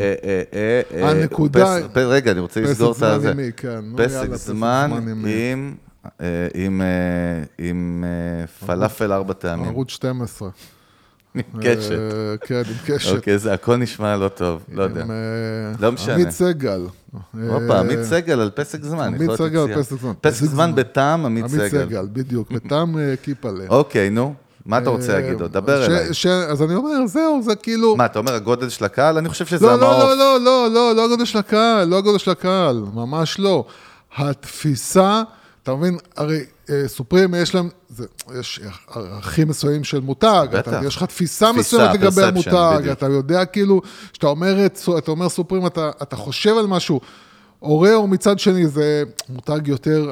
[1.04, 3.32] הנקודה- רגע, אני רוצה לסגור את זה.
[3.32, 3.80] עם כן.
[3.98, 5.26] פסק זמן עם.
[5.26, 5.76] עם...
[6.22, 6.88] אה, עם, אה,
[7.58, 8.04] עם
[8.66, 9.66] פלאפל ארבע טעמים.
[9.66, 10.50] ערוץ 12.
[11.62, 11.92] קשת.
[11.92, 11.98] אה,
[12.48, 13.16] כן, עם קשת.
[13.16, 15.02] אוקיי, זה הכל נשמע לא טוב, לא יודע.
[15.02, 15.12] עם,
[15.80, 16.14] לא משנה.
[16.16, 16.82] עמית סגל.
[17.34, 19.14] הופה, עמית סגל על פסק זמן.
[19.14, 19.76] עמית סגל על.
[19.84, 20.12] פסק זמן.
[20.22, 21.86] פסק זמן בטעם, עמית עמית סגל.
[21.86, 22.52] סגל, בדיוק.
[22.52, 23.64] בטעם קיפלה.
[23.70, 24.34] אוקיי, נו.
[24.66, 25.52] מה אתה רוצה להגיד עוד?
[25.52, 26.10] דבר אליי.
[26.50, 27.96] אז אני אומר, זהו, זה כאילו...
[27.96, 29.18] מה, אתה אומר הגודל של הקהל?
[29.18, 29.94] אני חושב שזה לא, המעוף.
[30.04, 33.66] לא, לא, לא, לא, לא, לא הגודל של הקהל, לא הגודל של הקהל, ממש לא.
[34.18, 35.22] התפיסה,
[35.64, 36.40] אתה מבין, הרי
[36.70, 38.06] אה, סופרים יש להם, זה,
[38.40, 38.60] יש
[38.96, 40.60] ערכים מסוימים של מותג, בטח.
[40.60, 42.98] אתה, יש לך תפיסה תפיסה, מסוימת לגבי המותג, בדיוק.
[42.98, 43.82] אתה יודע כאילו,
[44.12, 47.02] כשאתה אומר, את- אתה אומר Supreme, אתה, אתה חושב על משהו.
[47.62, 50.12] אוראו מצד שני זה מותג יותר,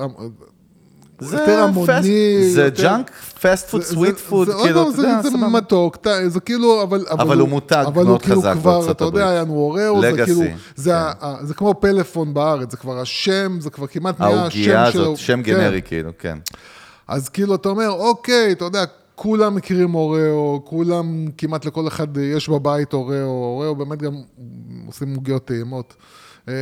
[1.20, 3.12] זה יותר המוני, זה junk,
[3.42, 5.38] fast food, sweet food, כאילו, פעם, אתה זה- יודע, זה.
[5.38, 5.98] מתוק,
[6.28, 7.06] זה כאילו, אבל...
[7.10, 9.50] אבל הוא מותג אבל מאוד הוא כאילו חזק כבר, בארצות אתה יודע, הברית.
[9.50, 10.42] אוראו, זה כאילו,
[10.76, 11.46] זה כן.
[11.46, 14.74] זה כמו פלאפון בארץ, זה כבר השם, זה כבר כמעט נהיה השם שלו.
[14.74, 15.52] העוגייה הזאת, שם כן.
[15.54, 16.38] גנרי כאילו, כן.
[17.08, 18.84] אז כאילו, אתה אומר, אוקיי, אתה יודע,
[19.16, 24.14] כולם מכירים אוראו, כולם, כמעט לכל אחד יש בבית אוראו, אוראו באמת גם
[24.88, 25.94] עושים עוגיות טעימות.
[26.50, 26.54] אה,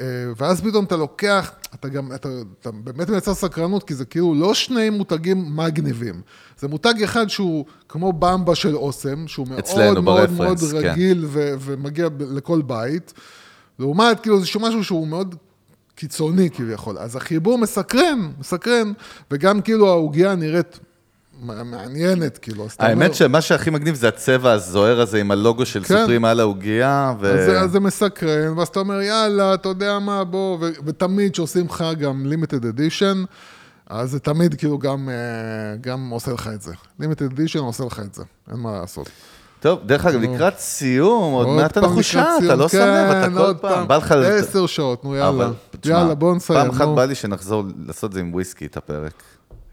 [0.00, 2.28] אה, ואז פתאום אתה לוקח, אתה גם, אתה,
[2.60, 6.20] אתה באמת מייצר סקרנות, כי זה כאילו לא שני מותגים מגניבים.
[6.58, 10.76] זה מותג אחד שהוא כמו במבה של אוסם, שהוא מאוד מאוד מאוד כן.
[10.76, 13.12] רגיל ו- ומגיע לכל בית.
[13.78, 15.34] לעומת, כאילו, זה משהו שהוא מאוד
[15.94, 16.98] קיצוני כביכול.
[16.98, 18.92] אז החיבור מסקרן, מסקרן,
[19.30, 20.78] וגם כאילו העוגיה נראית
[21.42, 22.66] מעניינת, כאילו.
[22.66, 25.98] אתה האמת שמה שהכי מגניב זה הצבע הזוהר הזה עם הלוגו של כן.
[26.00, 27.50] סופרים על העוגייה, ו...
[27.60, 32.26] אז, זה- מסקרן, ואז אתה אומר, יאללה, אתה יודע מה, בוא, ותמיד כשעושים לך גם
[32.26, 33.24] לימיטד אדישן,
[33.86, 35.14] אז זה תמיד כאילו גם, אה,
[35.80, 36.72] גם עושה לך את זה.
[37.00, 39.08] לימיטד אדישן עושה לך את זה, אין מה לעשות.
[39.60, 43.32] טוב, דרך אגב, לקראת סיום, עוד מעט אנחנו שעה, אתה לא שם לב, אתה כן,
[43.34, 44.12] כל עוד פעם, בא לך...
[44.12, 45.50] עשר שעות, נו יאללה.
[45.84, 46.94] יאללה, בוא נסיים, פעם אחת נו.
[46.94, 49.22] בא לי שנחזור לעשות את זה עם וויסקי, את הפרק.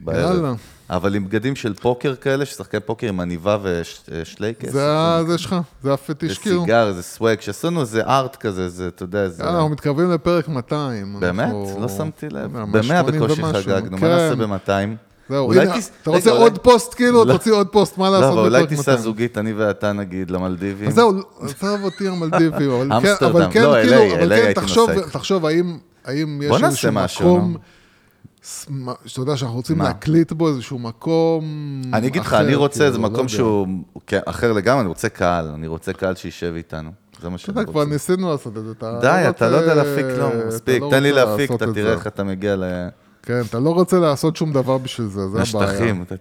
[0.07, 0.53] יאללה.
[0.89, 4.69] אבל עם בגדים של פוקר כאלה, ששחקי פוקר עם עניבה ושלייקס.
[4.69, 4.87] זה
[5.27, 6.61] זה שלך, זה הפטיש, זה כאילו.
[6.61, 9.43] סיגר, זה swag, שעשינו איזה art כזה, זה, אתה יודע, זה...
[9.43, 11.15] יאללה, אנחנו מתקרבים לפרק 200.
[11.19, 11.53] באמת?
[11.81, 12.51] לא שמתי לב.
[12.53, 13.43] במאה 180 בקושי.
[13.63, 14.07] חגגנו, מה כן.
[14.07, 14.95] נעשה ב-200?
[15.29, 17.25] זהו, הנה, תיס- אתה רוצה אולי- עוד פוסט, כאילו?
[17.25, 17.33] לא.
[17.33, 18.97] תוציא עוד פוסט, מה לא, לעשות אבל אולי טיסה 200?
[18.97, 20.87] זוגית, אני ואתה נגיד, למלדיבים.
[20.87, 21.11] אז זהו,
[21.41, 24.89] עזוב אותי המלדיבים, אבל כן, אבל כן, לא, כאילו, אבל כן, תחשוב.
[25.11, 27.57] תחשוב, האם האם יש בוא נעשה איזשהו משהו, מקום, נו.
[27.57, 27.78] ס- מה-
[28.41, 28.81] שאתה
[29.21, 29.83] יודע שאנחנו רוצים מה?
[29.83, 31.43] להקליט בו איזשהו מקום
[31.93, 33.29] אני אגיד לך, אני רוצה כאילו, איזה לא מקום יודע.
[33.29, 33.67] שהוא
[34.07, 36.91] כן, אחר לגמרי, אני רוצה קהל, אני רוצה קהל שישב איתנו.
[37.21, 37.93] זה מה אתה שאני יודע, כבר רוצה.
[37.93, 40.89] ניסינו לעשות את זה, אתה די, אתה לא יודע רוצה- להפיק כלום, אתה מספיק, לא
[40.91, 41.91] תן לי רוצה להפיק, אתה את תראה.
[41.93, 42.55] איך אתה מגיע
[43.23, 45.41] כן, אתה לא רוצה לעשות שום דבר בשביל זה, זה הבעיה.
[45.41, 46.01] לשטחים.
[46.01, 46.15] אתה-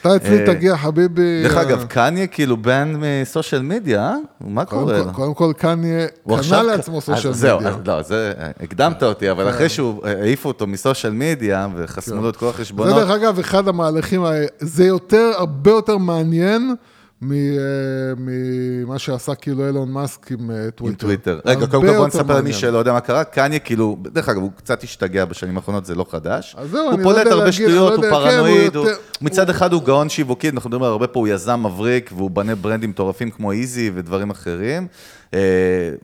[0.00, 1.42] אתה אצלי אה, תגיע, חביבי.
[1.42, 4.16] דרך אה, אגב, קניה כאילו ban מ social media, אה?
[4.40, 4.98] מה קורה?
[4.98, 5.12] לו?
[5.12, 6.06] קודם כל, קניה
[6.48, 7.70] קנה לעצמו social זהו, מדיה.
[7.70, 12.30] אז לא, זה, הקדמת אותי, אבל אחרי שהוא, העיפו אותו מ social media, וחסמו לו
[12.30, 14.24] את כל זה החשבונות, דרך אגב אחד המהלכים,
[14.58, 16.74] זה יותר, הרבה יותר מעניין אה,
[17.22, 20.96] ממה שעשה כאילו אילון מאסק עם אה, עם טוויטר.
[20.98, 21.40] טוויטר.
[21.46, 22.52] רגע, הרבה קודם כל בוא נספר למי.
[22.52, 23.24] שלא יודע מה קרה.
[23.24, 26.54] קניה, כאילו, דרך אגב, הוא קצת השתגע בשנים האחרונות, זה לא חדש.
[26.58, 28.76] אז זהו, אני לא פולט יודע הרבה להגיד, שטויות, אני הוא לא יודע, כן, פרנואיד,
[28.76, 32.30] הוא יותר- מצד אחד הוא גאון שיווקי, אנחנו מדברים הרבה פה, הוא יזם מבריק, והוא
[32.30, 34.86] בנה ברנדים מטורפים כמו Yeezy ודברים אחרים.
[35.34, 35.38] אה,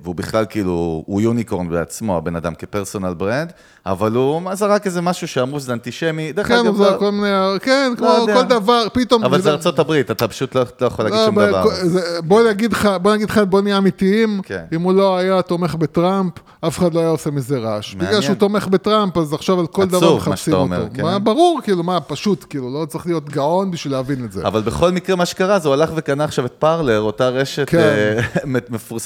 [0.03, 3.53] והוא בכלל כאילו, הוא יוניקורן בעצמו, הבן אדם כפרסונל ברנד,
[3.87, 6.33] אבל הוא זרק איזה משהו שאמרו שזה אנטישמי.
[6.33, 7.29] דרך כן, אגב, זה לא- כל מיני,
[7.63, 8.35] כן, כמו יודע.
[8.35, 9.25] כל דבר, פתאום...
[9.25, 11.75] אבל זה ארצות הברית, אתה פשוט לא לא יכול להגיד לא, שום אבל דבר.
[11.75, 14.65] זה- בוא נגיד לך, בוא נגיד לך, בוא נהיה אמיתיים, כן.
[14.75, 17.95] אם הוא לא היה תומך בטראמפ, אף אחד לא היה עושה מזה רעש.
[17.95, 18.11] מעניין.
[18.11, 20.91] בגלל שהוא תומך בטראמפ, אז עכשיו על כל דבר מחפשים שאתה אומר, אותו.
[20.95, 21.03] כן.
[21.03, 24.47] מה, ברור, כאילו, מה, פשוט, כאילו, לא צריך להיות גאון בשביל להבין את זה.
[24.47, 27.79] אבל בכל מקרה, מה שקרה זה הוא הלך וקנה עכשיו את פרלר, אותה רשת כן.
[27.79, 28.21] אה,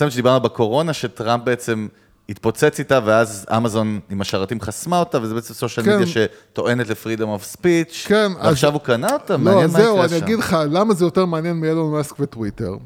[0.08, 1.88] מפורסמת שדיברנו בקורונה, שטראמפ בעצם
[2.28, 5.94] התפוצץ איתה, ואז אמזון עם השרתים חסמה אותה, וזה בעצם סושיאל כן.
[6.00, 9.78] מדיה שטוענת לפרידום אוף ספיץ', כן, אז- ועכשיו הוא קנה אותה, לא, מעניין אז מה
[9.82, 10.24] זהו, יקרה אני שם.
[10.24, 12.76] אגיד לך, למה זה יותר מעניין מאלון מאסק וטוויטר?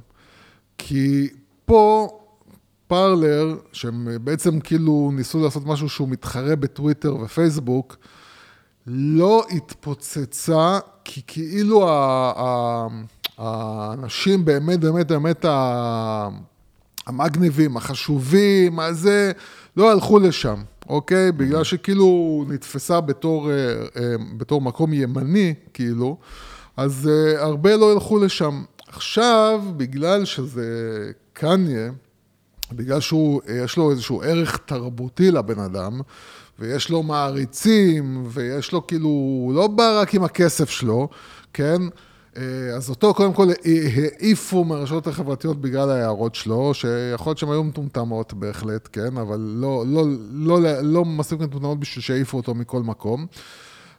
[0.79, 1.29] כי
[1.65, 2.09] פה
[2.87, 7.97] פרלר, שהם בעצם כאילו ניסו לעשות משהו שהוא מתחרה בטוויטר ופייסבוק,
[8.87, 12.87] לא התפוצצה, כי כאילו ה- ה-
[13.39, 15.45] האנשים באמת, באמת, באמת
[17.07, 19.33] המגניבים, החשובים, הזה,
[19.77, 21.33] לא הלכו לשם, אוקיי?
[21.33, 23.55] בגלל שכאילו נתפסה בתור, אה,
[23.97, 26.17] אה, בתור מקום ימני, כאילו,
[26.77, 28.63] אז אה, הרבה לא ילכו לשם.
[28.89, 30.67] עכשיו, בגלל שזה
[31.33, 31.91] קניה,
[32.73, 36.01] בגלל שיש לו איזשהו ערך תרבותי לבן אדם,
[36.59, 41.09] ויש לו מעריצים, ויש לו כאילו, הוא לא בא רק עם הכסף שלו,
[41.53, 41.83] כן?
[42.37, 42.43] אה,
[42.77, 43.49] אז אותו קודם כל
[44.19, 49.17] העיפו מהרשתות החברתיות בגלל ההערות שלו, שיכול להיות שהן היו מטומטמות בהחלט, כן?
[49.17, 53.27] אבל לא, לא, לא, לא, לא מספיק מטומטמות בשביל שיעיפו אותו מכל מקום.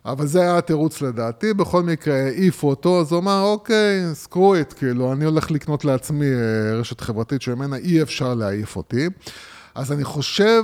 [0.05, 4.73] אבל זה היה התירוץ לדעתי, בכל מקרה העיפו אותו, אז הוא אמר, אוקיי, סקרו את,
[4.73, 9.09] כאילו, אני הולך לקנות לעצמי אה, רשת חברתית שממנה אי אפשר להעיף אותי.
[9.75, 10.63] אז אני חושב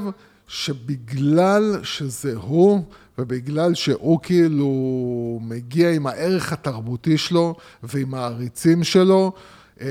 [0.49, 2.83] שבגלל שזה הוא,
[3.17, 9.31] ובגלל שהוא כאילו מגיע עם הערך התרבותי שלו ועם העריצים שלו,
[9.81, 9.87] אה,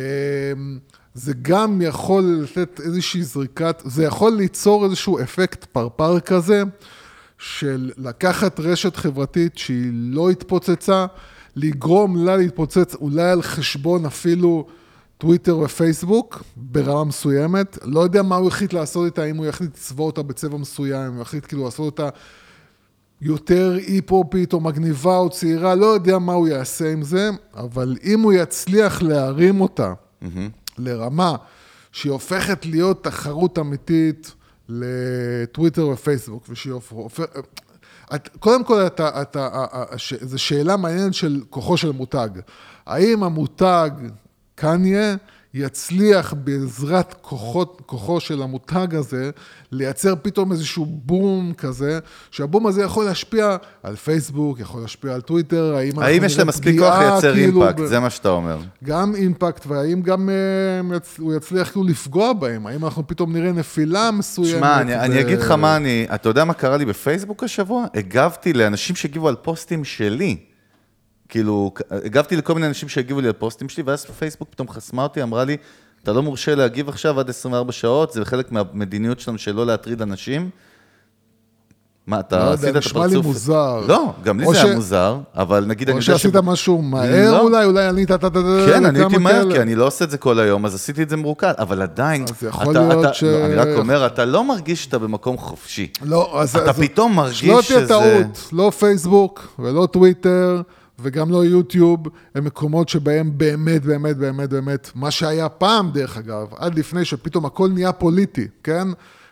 [1.15, 6.63] זה גם יכול לתת איזושהי זריקת, זה יכול ליצור איזשהו אפקט פרפר כזה,
[7.39, 11.07] של לקחת רשת חברתית שהיא לא התפוצצה,
[11.57, 14.67] לגרום לה להתפוצץ אולי על חשבון אפילו
[15.19, 17.79] טוויטר ופייסבוק ברמה מסוימת.
[17.83, 21.15] לא יודע מה הוא החליט לעשות איתה, אם הוא יחליט לצבוע אותה בצבע מסוים, אם
[21.15, 22.09] הוא יחליט כאילו לעשות אותה
[23.21, 28.21] יותר אי-פופית או מגניבה או צעירה, לא יודע מה הוא יעשה עם זה, אבל אם
[28.21, 29.93] הוא יצליח להרים אותה
[30.79, 31.37] לרמה
[31.93, 34.35] שהיא הופכת להיות תחרות אמיתית
[34.69, 37.39] לטוויטר ופייסבוק, ושהיא הופכת...
[38.15, 39.65] את, קודם כל, אתה, אתה,
[39.97, 42.29] ש, זו שאלה מעניינת של כוחו של מותג.
[42.87, 43.91] האם המותג
[44.61, 45.15] קניה
[45.55, 49.31] יצליח בעזרת כוחות, כוחו של המותג הזה,
[49.73, 51.99] לייצר פתאום איזשהו בום כזה,
[52.31, 56.79] שהבום הזה יכול להשפיע על פייסבוק, יכול להשפיע על טוויטר, האם האם יש להם מספיק
[56.81, 58.59] כוח לייצר כאילו, אימפקט, ב- זה מה שאתה אומר.
[58.85, 62.67] גם אימפקט, והאם גם אה, יצ- הוא יצליח כאילו לפגוע בהם?
[62.67, 64.51] האם אנחנו פתאום נראה נפילה מסוימת?
[64.59, 67.87] שמע, אני, ב- אני אגיד לך מה אני, אתה יודע מה קרה לי בפייסבוק השבוע?
[67.95, 70.37] הגבתי לאנשים שהגיבו על פוסטים שלי.
[71.29, 75.23] כאילו, הגבתי לכל מיני אנשים שהגיבו לי על פוסטים שלי, ואז פייסבוק פתאום חסמה אותי,
[75.23, 75.57] אמרה לי,
[76.03, 80.51] אתה לא מורשה להגיב עכשיו עד 24 שעות, זה חלק מהמדיניות שלנו שלא להטריד אנשים.
[82.07, 83.27] מה, אתה לא יודע, עשית את נשמע לי הפרצוף?
[83.27, 83.85] מוזר.
[83.89, 86.83] לא, גם לי או זה ש- היה מוזר, אבל נגיד, אני או יודע שעשית משהו
[86.83, 87.41] מהר לא.
[87.41, 88.17] אולי, אולי אתה,
[88.67, 89.53] כן, אני הייתי מהר.
[89.53, 92.25] כי אני לא עושה את זה כל היום, אז עשיתי את זה מרוכז, אבל עדיין,
[92.25, 95.37] אז יכול אתה- להיות אתה- ש- לא, אני רק אומר, אתה לא מרגיש שאתה במקום
[95.39, 95.89] חופשי.
[96.03, 96.57] לא, אז...
[96.57, 100.63] אתה אז- פתאום מרגיש שלא תהיה שזה- טעות, לא פייסבוק ולא טוויטר
[101.01, 102.01] וגם לא יוטיוב,
[102.35, 107.47] הם מקומות שבהם באמת, באמת, באמת, באמת, מה שהיה פעם, דרך אגב, עד לפני שפתאום
[107.47, 108.89] הכל נהיה פוליטי, כן?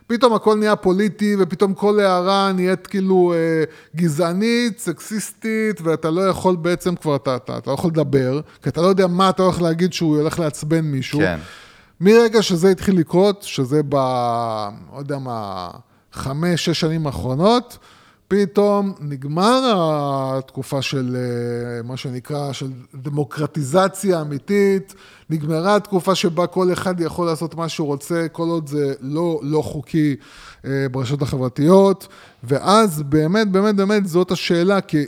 [0.06, 3.64] פתאום הכל נהיה פוליטי, ופתאום כל הערה נהיית כאילו אה,
[3.96, 8.80] גזענית, סקסיסטית, ואתה לא יכול בעצם כבר, אתה, אתה, אתה לא יכול לדבר, כי אתה
[8.82, 11.18] לא יודע מה אתה הולך להגיד שהוא הולך לעצבן מישהו.
[11.18, 11.38] כן.
[12.00, 13.94] מרגע שזה התחיל לקרות, שזה ב...
[13.94, 15.70] לא יודע מה,
[16.12, 17.78] חמש, שש שנים האחרונות,
[18.28, 24.94] פתאום נגמר התקופה של אה, מה שנקרא, של דמוקרטיזציה אמיתית,
[25.30, 29.62] נגמרה התקופה שבה כל אחד יכול לעשות מה שהוא רוצה, כל עוד זה לא, לא
[29.62, 30.16] חוקי
[30.64, 32.08] אה, ברשתות החברתיות,
[32.44, 35.04] ואז באמת, באמת, באמת זאת השאלה, כי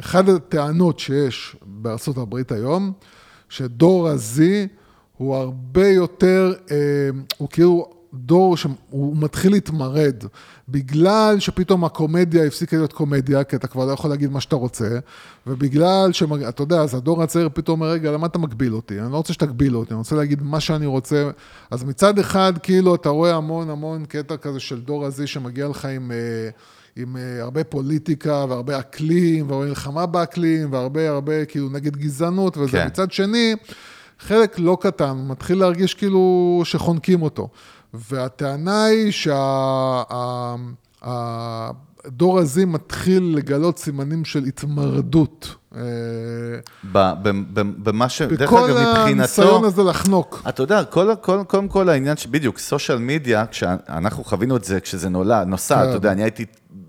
[0.00, 2.92] אחת הטענות שיש בארצות הברית היום,
[3.48, 4.40] שדור ה-Z
[5.16, 6.76] הוא הרבה יותר, אה,
[7.38, 10.24] הוא כאילו דור שהוא מתחיל להתמרד,
[10.68, 14.98] בגלל שפתאום הקומדיה הפסיקה להיות קומדיה, כי אתה כבר לא יכול להגיד מה שאתה רוצה,
[15.46, 19.00] ובגלל שאתה יודע, אז הדור הצעיר פתאום אומר, רגע, למה אתה מגביל אותי?
[19.00, 21.30] אני לא רוצה שתגביל אותי, אני רוצה להגיד מה שאני רוצה.
[21.70, 25.84] אז מצד אחד, כאילו, אתה רואה המון המון קטע כזה של דור הזה שמגיע לך
[25.84, 26.12] עם...
[26.12, 26.50] אה,
[26.96, 32.72] עם אה, הרבה פוליטיקה והרבה אקלים, והרבה מלחמה באקלים, והרבה הרבה כאילו נגד גזענות וזה.
[32.72, 32.86] כן.
[32.86, 33.54] מצד שני,
[34.18, 37.48] חלק לא קטן מתחיל להרגיש כאילו שחונקים אותו.
[37.94, 39.12] והטענה היא
[41.02, 45.54] שהדור הזה מתחיל לגלות סימנים של התמרדות.
[45.76, 45.82] אה,
[47.82, 48.22] במה ש...
[48.22, 49.08] דרך בכל אגב, מבחינתו...
[49.08, 50.42] הניסיון הזה לחנוק.
[50.48, 55.08] אתה יודע, כל, כל, קודם כל העניין שבדיוק, סושיאל מדיה, כשאנחנו חווינו את זה, כשזה
[55.08, 55.88] נולד, נוסד, כן.
[55.88, 56.44] אתה יודע, אני הייתי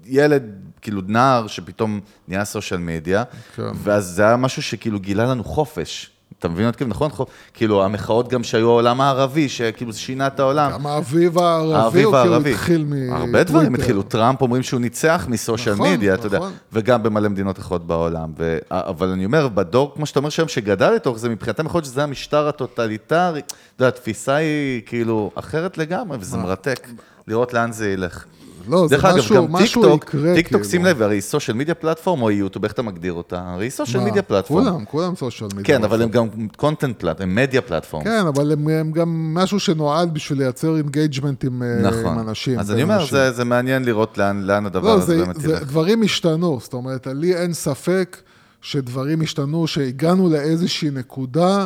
[0.05, 0.43] ילד,
[0.81, 3.23] כאילו נער, שפתאום נהיה סושיאל מדיה,
[3.55, 3.63] כן.
[3.83, 6.14] ואז זה היה משהו שכאילו גילה לנו חופש.
[6.39, 6.85] אתה מבין אותי?
[6.85, 7.11] נכון?
[7.11, 10.71] חופ- כאילו, המחאות גם שהיו העולם הערבי, שכאילו זה שינה את העולם.
[10.71, 12.35] גם האביב הערבי, הוא כאילו.
[12.35, 13.13] התחיל מ...
[13.13, 16.51] הרבה דברים התחילו, טראמפ אומרים שהוא ניצח מ social נכון, מדיה, אתה יודע, נכון.
[16.73, 18.31] וגם במלא מדינות אחרות בעולם.
[18.37, 18.57] ו...
[18.71, 22.03] אבל אני אומר, בדור, כמו שאתה אומר שם, שגדל לתוך זה, מבחינתם יכול להיות שזה
[22.03, 26.87] המשטר הטוטליטרי, אתה יודע, התפיסה היא כאילו אחרת לגמרי, וזה מרתק
[27.27, 28.25] לראות לאן זה ילך.
[28.69, 30.69] לא, זה דרך אגב, משהו- גם משהו טיקטוק, יקרה, טיקטוק, כאילו.
[30.71, 33.41] שים לב, הרי social media platform או יוטיוב, איך אתה מגדיר אותה?
[33.45, 34.09] הרי social מה?
[34.09, 34.63] media platform.
[34.65, 35.63] כולם, כולם social media.
[35.63, 36.27] כן, אבל הם גם
[36.57, 38.03] content platform, הם media platform.
[38.03, 42.05] כן, אבל הם, הם גם משהו שנועד בשביל לייצר engagement עם, אה, נכון.
[42.05, 42.59] עם אנשים.
[42.59, 43.05] אז אני אומר.
[43.11, 45.63] זה, זה מעניין לראות לאן, לאן הדבר לא, הזה זה, באמת ילך.
[45.63, 48.17] דברים השתנו, זאת אומרת, לי אין ספק
[48.61, 51.65] שדברים השתנו, שהגענו לאיזושהי נקודה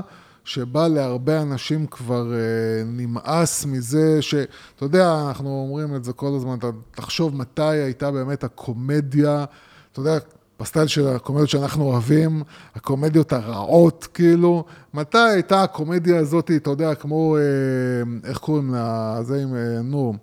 [0.49, 6.57] שבה להרבה אנשים כבר אה, נמאס מזה, שאתה יודע, אנחנו אומרים את זה כל הזמן,
[6.57, 9.45] אתה תחשוב מתי הייתה באמת הקומדיה,
[9.91, 10.17] אתה יודע,
[10.59, 12.43] ב style של הקומדיות שאנחנו אוהבים,
[12.75, 19.41] הקומדיות הרעות, כאילו, מתי הייתה הקומדיה הזאת, אתה יודע, כמו, אה, איך קוראים לה, זה
[19.41, 20.13] עם, אה, נו,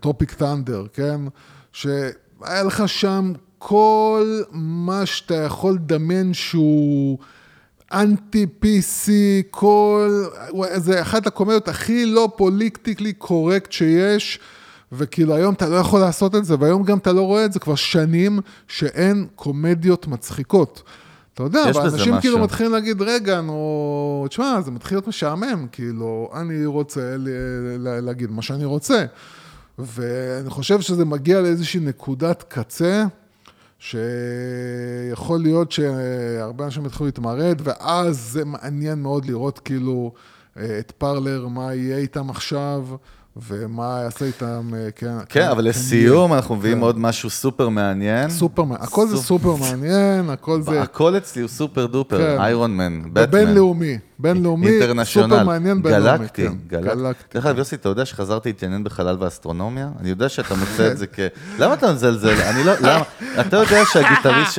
[0.00, 1.20] טרופיק ת'אנדר, כן?
[1.72, 7.18] שהיה לך שם כל מה שאתה יכול לדמיין שהוא
[7.92, 9.10] אנטי PC,
[9.50, 10.24] כל...
[10.76, 14.40] זה אחת הקומדיות הכי לא politically correct שיש.
[14.92, 17.60] וכאילו היום אתה לא יכול לעשות את זה, והיום גם אתה לא רואה את זה
[17.60, 20.82] כבר שנים שאין קומדיות מצחיקות.
[21.34, 22.38] אתה יודע, ואנשים כאילו.
[22.38, 27.16] מתחילים להגיד, רגע, נו, תשמע, זה מתחיל להיות משעמם, כאילו, אני רוצה
[27.78, 29.04] להגיד מה שאני רוצה.
[29.78, 33.04] ואני חושב שזה מגיע לאיזושהי נקודת קצה,
[33.82, 40.12] שיכול להיות שהרבה אנשים יתחילו להתמרד, ואז זה מעניין מאוד לראות כאילו
[40.56, 42.86] אה, את פרלר, מה יהיה איתם עכשיו,
[43.36, 45.14] ומה יעשה איתם, אה, כן.
[45.28, 48.30] כן, אבל לסיום אנחנו מביאים עוד משהו סופר מעניין.
[48.30, 50.82] סופר, הכל זה סופ- סופר מעניין, הכל זה...
[50.82, 52.40] הכל אצלי הוא super duper, כן.
[52.40, 53.30] איירון מן, בטמן.
[53.30, 54.68] בינלאומי, בינלאומי,
[55.04, 56.18] סופר מעניין בינלאומי.
[56.18, 57.24] גלקטי, כן, גלקטי.
[57.34, 59.88] דרך אגב, יוסי, אתה יודע שחזרתי להתעניין בחלל ואסטרונומיה?
[60.00, 61.18] אני יודע שאתה מוצא את זה כ...
[61.58, 62.34] למה אתה מזלזל?
[62.40, 62.72] אני לא...
[62.80, 63.02] למה?
[63.40, 64.58] אתה יודע שהגיטריסט...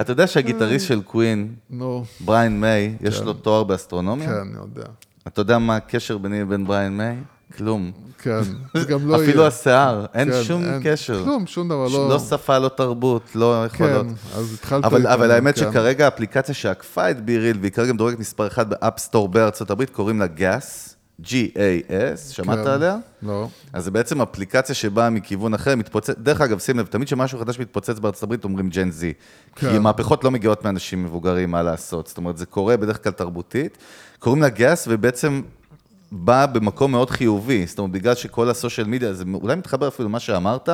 [0.00, 1.54] אתה יודע- שהגיטריסט של קווין,
[2.20, 4.28] בריין מיי, יש לו תואר באסטרונומיה?
[4.28, 4.88] כן, אני יודע.
[5.28, 7.16] אתה יודע מה הקשר ביני לבין בריין מיי?
[7.56, 7.90] כלום.
[8.22, 8.40] כן,
[8.74, 9.24] זה גם לא יהיה.
[9.24, 11.24] אפילו השיער, אין כן, שום אין- קשר.
[11.24, 12.08] כלום, שום דבר, לא...
[12.08, 14.06] לא שפה, לא תרבות, לא יכולות.
[14.06, 14.84] כן, אז התחלת...
[14.84, 15.60] אבל, אבל האמת כן.
[15.60, 19.90] שכרגע האפליקציה שעקפה את BeReal, והיא כרגע מדורגת מספר 1 ב App Store בארצות הברית,
[19.90, 22.66] קוראים לה Gas, G-A-S, שמעת כן.
[22.66, 22.96] עליה?
[23.22, 23.48] לא.
[23.72, 27.58] אז זה בעצם אפליקציה שבאה מכיוון אחר, מתפוצץ, דרך אגב, שים לב, תמיד כשמשהו חדש
[27.58, 29.12] מתפוצץ בארצות הברית אומרים Gen Z.
[29.56, 29.70] כן.
[29.70, 32.06] כי מהפכות לא מגיעות מאנשים מבוגרים, מה לעשות.
[32.06, 33.78] זאת אומרת, זה קורה בדרך כלל תרבותית.
[34.18, 35.42] קוראים לה גאס, ובעצם
[36.12, 37.66] באה במקום מאוד חיובי.
[37.66, 40.68] זאת אומרת, בגלל שכל ה social media, זה אולי מתחבר אפילו למה שאמרת.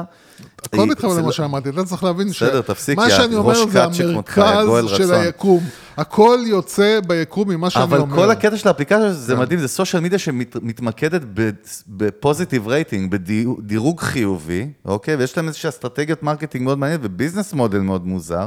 [0.62, 3.70] הכל מתחבר זה למה שאמרתי, אתה צריך להבין בסדר, תפסיק, מה יא שאני ראש אומר
[3.70, 5.20] זה קאצ'ה כמותך, יא גואל המרכז של רצון.
[5.20, 5.64] היקום.
[5.96, 8.02] הכל יוצא ביקום ממה שאני אומר.
[8.02, 9.12] אבל כל הקטע של האפליקציה, כן.
[9.12, 11.22] זה מדהים, זה social media שמתמקדת
[11.88, 15.16] ב positive rating, בדירוג חיובי, אוקיי?
[15.16, 18.46] ויש להם איזושהי אסטרטגיות marketing מאוד מעניינת ו business model מאוד מוזר.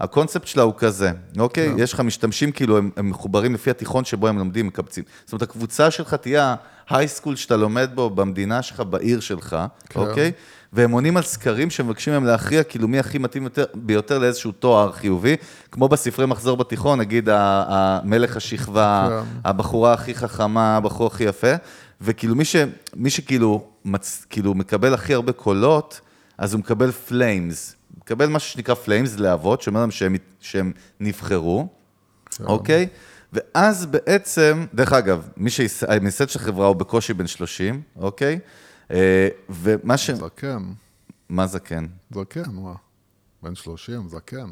[0.00, 1.68] הקונספט שלה הוא כזה, אוקיי?
[1.68, 1.74] כן.
[1.78, 5.04] יש לך משתמשים, כאילו, הם, הם מחוברים לפי התיכון שבו הם לומדים, מקבצים.
[5.24, 6.54] זאת אומרת, הקבוצה שלך תהיה
[6.88, 9.56] ההייסקול שאתה לומד בו, במדינה שלך, בעיר שלך,
[9.88, 10.00] כן.
[10.00, 10.32] אוקיי?
[10.72, 14.92] והם עונים על סקרים שמבקשים מהם להכריע, כאילו, מי הכי מתאים יותר, ביותר לאיזשהו תואר
[14.92, 15.36] חיובי,
[15.70, 19.38] כמו בספרי מחזור בתיכון, נגיד, המלך השכבה, כן.
[19.44, 21.52] הבחורה הכי חכמה, הבחור הכי יפה,
[22.00, 22.56] וכאילו, מי, ש,
[22.96, 26.00] מי שכאילו מצ, כאילו, מקבל הכי הרבה קולות,
[26.38, 27.74] אז הוא מקבל flames.
[27.98, 31.66] מקבל משהו שנקרא flames, להבות, שאומר להם שהם, שהם נבחרו,
[32.44, 32.88] אוקיי?
[33.32, 38.32] ואז בעצם, דרך אגב, מי שהמייסד של החברה הוא בקושי בן 30, אוקיי?
[38.32, 38.38] אה,
[39.50, 40.10] ומה ש...
[40.10, 40.62] זקן,
[41.28, 41.86] מה זקן?
[42.14, 42.72] זקן, מה?
[43.42, 44.46] בן 30, זקן.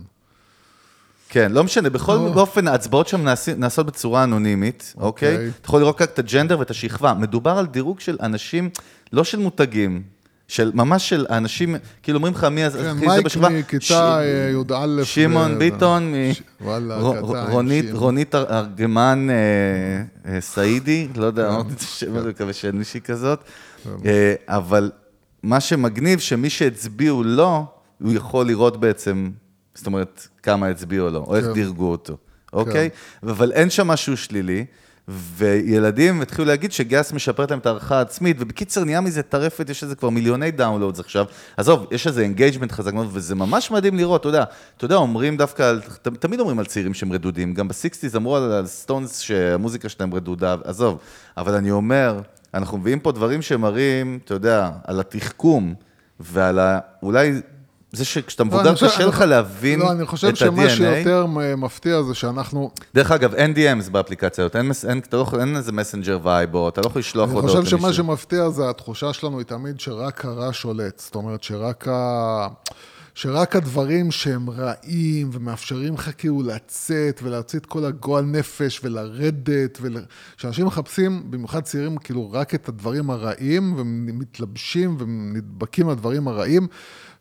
[1.29, 2.41] כן, לא משנה, בכל או.
[2.41, 3.25] אופן, ההצבעות שם
[3.57, 5.33] נעשות בצורה אנונימית, אוקיי?
[5.35, 5.49] אוקיי.
[5.49, 7.15] אתה יכול לראות רק את ה gender ואת השכבה.
[7.15, 8.71] מדובר על דירוג של אנשים,
[9.13, 10.03] לא של מותגים,
[10.49, 13.49] של ממש של אנשים, כאילו אומרים לך מי אז כן, זה מייק בשכבה.
[13.49, 15.05] ש- מכיתה אה, י"א.
[15.05, 19.35] שמעון ו- ביטון, מ- ש- וואלה, רו- אגדה עם רונית, ארגמן אה,
[20.35, 21.23] אה, סעידי, לא כן.
[21.23, 23.41] יודע, אמרתי את השם הזה, מקווה שאין מישהי כזאת.
[24.05, 24.91] אה, אבל
[25.43, 27.65] מה שמגניב, שמי שהצביעו לו,
[28.03, 29.31] הוא יכול לראות בעצם,
[29.75, 31.53] זאת אומרת, כמה הצביעו לו, או איך כן.
[31.53, 32.17] דירגו אותו,
[32.53, 32.89] אוקיי?
[33.23, 34.65] אבל אין שם משהו שלילי.
[35.09, 39.95] וילדים התחילו להגיד שגס משפרת להם את הערכה העצמית, ובקיצר נהיה מזה טרפת, יש לזה
[39.95, 41.25] כבר מיליוני downloads עכשיו.
[41.57, 44.45] עזוב, יש איזה engagement חזק מאוד, וזה ממש מדהים לראות, אתה יודע,
[44.77, 48.53] אתה יודע, אומרים דווקא, תמיד אומרים על צעירים שהם רדודים, גם ב sixties אמרו על,
[48.53, 50.99] על סטונס שהמוזיקה שלהם רדודה, עזוב,
[51.37, 52.21] אבל אני אומר,
[52.55, 55.75] אנחנו מביאים פה דברים שמראים, אתה יודע, על התחכום,
[56.21, 56.79] ועל ה...
[57.03, 57.33] אולי...
[57.93, 60.71] זה שכשאתה לא, מבוגר אני קשה לך אני- להבין לא, אני חושב את שמה ה-DNA.
[60.71, 61.27] שיותר
[61.57, 62.71] מפתיע זה שאנחנו...
[62.95, 66.69] דרך אגב, אין DMs באפליקציה הזאת, אין, אין, אתה לא אין איזה messenger vibe, או
[66.69, 67.93] אתה לא יכול לשלוח אני הודעות חושב שמה.
[67.93, 70.99] שמפתיע זה התחושה שלנו היא תמיד שרק הרע שולט.
[70.99, 72.47] זאת אומרת, שרק ה...
[73.17, 79.97] שרק הדברים שהם רעים ומאפשרים לך כאילו לצאת ולהוציא את כל הגועל נפש ולרדת, ול...
[80.37, 86.67] שאנשים מחפשים, במיוחד צעירים, כאילו רק את הדברים הרעים ומתלבשים ונדבקים לדברים הרעים.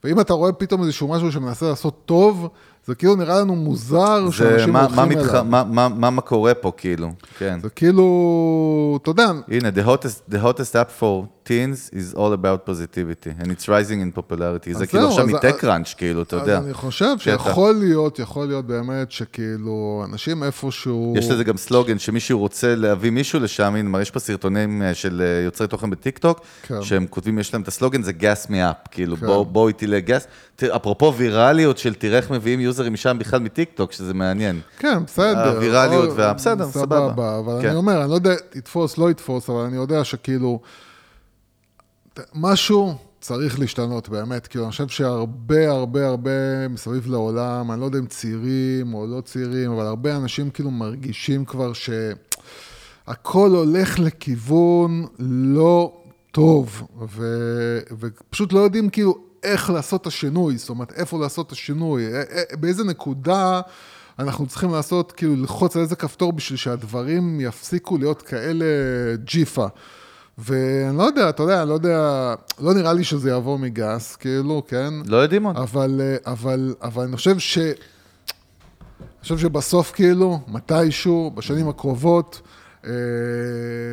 [0.03, 2.49] ואם אתה רואה פתאום איזשהו משהו שמנסה לעשות טוב,
[2.87, 5.23] זה כאילו נראה לנו מוזר שאנשים הולכים אליו.
[5.23, 5.33] מתח...
[5.33, 7.59] מה, מה, מה, מה קורה פה, כאילו, כן.
[7.61, 12.69] זה כאילו, אתה יודע, הנה, the hottest, the hottest app for teens is all about
[12.69, 14.77] positivity, and it's rising in popularity.
[14.77, 16.57] זה כאילו עכשיו אז- מטק-ראנץ', כאילו, אתה יודע.
[16.57, 21.13] אז אני חושב שיכול להיות, יכול להיות באמת שכאילו, אנשים איפשהו...
[21.17, 25.21] יש לזה גם סלוגן, שמישהו רוצה להביא מישהו לשם, הנה, יש פה סרטונים אה, של
[25.21, 26.81] אה, יוצרי תוכן בטיקטוק, כן.
[26.81, 29.25] שהם כותבים, יש להם את הסלוגן, זה גס מי אפ, כאילו, כן.
[29.25, 30.27] בוא, בוא איתי לגס.
[30.63, 34.59] אפרופו ויראליות של תראה איך מביאים יוזרים משם בכלל מטיקטוק, שזה מעניין.
[34.79, 35.49] כן, בסדר.
[35.55, 37.39] הווירליות או- וה- בסדר, סבבה.
[37.39, 37.67] אבל כן.
[37.67, 40.59] אני אומר, אני לא יודע, יתפוס, לא יתפוס, אבל אני יודע שכאילו,
[42.35, 44.47] משהו צריך להשתנות באמת.
[44.47, 49.21] כאילו, אני חושב שהרבה, הרבה, הרבה מסביב לעולם, אני לא יודע אם צעירים או לא
[49.21, 55.93] צעירים, אבל הרבה אנשים כאילו מרגישים כבר שהכל הולך לכיוון לא
[56.31, 57.25] טוב, ו...
[57.99, 62.19] ופשוט לא יודעים כאילו איך לעשות את השינוי, זאת אומרת, איפה לעשות את השינוי, א-
[62.19, 63.61] א- באיזה נקודה
[64.19, 68.65] אנחנו צריכים לעשות, כאילו, ללחוץ על איזה כפתור בשביל שהדברים יפסיקו להיות כאלה
[69.23, 69.67] ג'יפה.
[70.37, 74.63] ואני לא יודע, אתה יודע, אני לא יודע, לא נראה לי שזה יבוא מגס, כאילו,
[74.67, 74.93] כן?
[75.05, 75.57] לא יודעים עוד.
[75.57, 77.57] אבל, אה, אבל, אבל אני חושב ש...
[77.57, 77.73] אני
[79.21, 82.49] חושב שבסוף, כאילו, מתישהו, בשנים הקרובות, אה,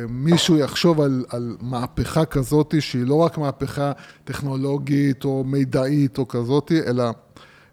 [0.09, 3.91] מישהו יחשוב על, על מהפכה כזאת, שהיא לא רק מהפכה
[4.23, 7.03] טכנולוגית או מידעית או כזאת, אלא,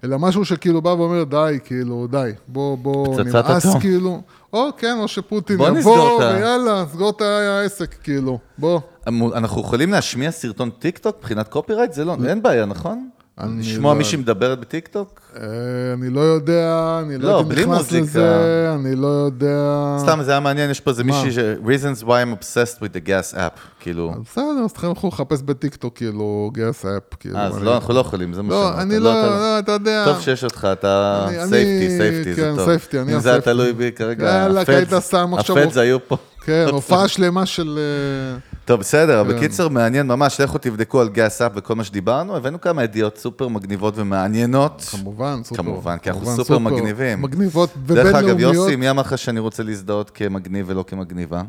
[0.05, 3.81] אלא משהו שכאילו בא ואומר, די, כאילו, די, בוא, בוא, נמאס, אטום.
[3.81, 8.81] כאילו, או כן, או שפוטין יבוא, ויאללה, סגור את העסק, כאילו, בוא.
[9.07, 11.93] אנחנו יכולים להשמיע סרטון טיקטוק מבחינת copyright?
[11.93, 13.09] זה לא, אין בעיה, נכון?
[13.59, 15.21] לשמוע לא- מישהי מדברת בטיקטוק?
[15.37, 15.43] אה,
[15.95, 18.01] אני לא יודע, אני לא לא, הייתי בלי נכנס מוזיקה.
[18.03, 19.57] לזה, אני לא יודע.
[19.99, 21.05] סתם, זה היה מעניין, יש פה איזה?
[21.05, 21.39] מישהי ש...
[21.65, 24.15] reasons why I'm obsessed with the gas app, כאילו...
[24.31, 27.37] בסדר, אז תלכו לחפש בטיקטוק, כאילו, Gas app, כאילו.
[27.37, 28.79] אה, אז אני- לא, אנחנו לא יכולים, זה מה לא, שאמרת.
[28.83, 30.05] אני לא, אתה- לא, אתה יודע.
[30.05, 32.65] טוב שיש אותך, אתה safety, safety, זה כן, טוב.
[32.69, 33.51] safety, אני אם זה היה ה safety.
[33.51, 36.17] תלוי בי כרגע, הפדס- היו פה.
[36.45, 37.79] כן, הופעה שלמה של...
[38.71, 39.37] טוב, בסדר, כן.
[39.37, 43.49] בקיצר מעניין ממש, לכו תבדקו על Gas app וכל מה שדיברנו, הבאנו כמה ידיעות סופר
[43.49, 44.85] מגניבות ומעניינות.
[44.91, 45.63] כמובן, סופר.
[45.63, 47.23] כמובן, כי אנחנו כמובן, סופר מגניבים.
[47.23, 48.55] מגניבות דרך ובינלאומיות.
[48.55, 51.43] אגב, יוסי, מי אמר לך שאני רוצה להזדהות כמגניב ולא כמגניבה?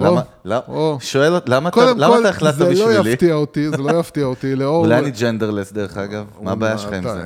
[0.00, 0.98] או, למה, לא- או.
[1.00, 3.10] שואל, למה אתה למה החלטת זה לא בשבילי?
[3.10, 4.84] יפתיע אותי, זה לא יפתיע אותי, לאור...
[4.86, 7.24] אולי אני ג'נדרלס דרך אגב, מה הבעיה שלך עם זה?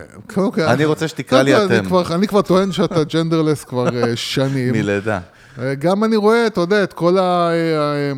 [0.73, 1.85] אני רוצה שתקרא לי אתם.
[1.85, 4.73] כבר- אני כבר טוען שאתה ג'נדרלס כבר אה, שנים.
[4.79, 5.21] מלידה.
[5.59, 8.13] אה, גם אני רואה, אתה יודע, את כל, ה, אה,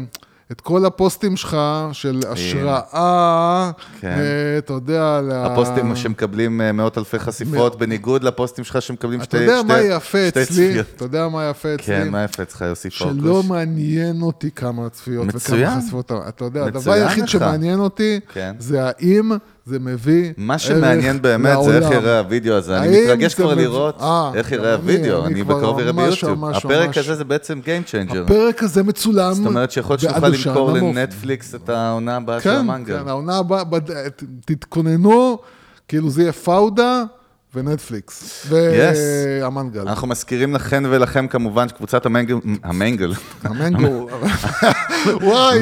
[0.53, 1.57] את כל הפוסטים שלך
[1.93, 3.71] של השראה,
[4.01, 4.09] כן.
[4.09, 9.37] אה, אתה יודע, הפוסטים שמקבלים אה, מאות אלפי חשיפות, בניגוד לפוסטים שלך שמקבלים אתה שתי
[9.37, 10.69] יודע מה יפה שתי אצלי?
[10.69, 10.87] צפיות.
[10.97, 11.87] אתה יודע מה יפה אצלי?
[11.87, 13.47] כן, מה יפה אצלך, יוסי שלא פורקוש?
[13.47, 15.69] מעניין אותי כמה צפיות מצוין.
[15.69, 16.13] וכמה חשיפות.
[16.13, 17.29] אתה יודע, הדבר מצוין היחיד.
[17.29, 18.55] שמעניין אותי, כן.
[18.59, 19.33] זה האם
[19.67, 21.91] זה מביא מה שמעניין באמת זה איך.
[21.91, 22.79] יראה הוידאו הזה.
[22.79, 26.39] אני מתרגש כבר מביא- לראות אה, איך יראה הוידאו, אני בקרוב אראה ביוטיוב.
[26.39, 26.99] ממש, הפרק ממש.
[26.99, 28.19] הזה זה בעצם Game Changer.
[28.25, 29.33] הפרק הזה מצולם.
[29.35, 30.93] זאת אומרת שיכול להיות שנוכל למכור.
[30.95, 32.99] לנטפליקס את העונה הבאה של כן, המנגל.
[33.03, 33.63] כן, העונה הבאה,
[34.45, 35.39] תתכוננו,
[35.89, 37.05] כאילו זה יהיה פאודה
[37.57, 38.47] ונטפליקס.
[38.49, 39.81] והמנגל.
[39.81, 44.09] אנחנו מזכירים לכן ולכם כמובן שקבוצת המנגל, המנגל, המנגו.
[45.23, 45.59] וואי?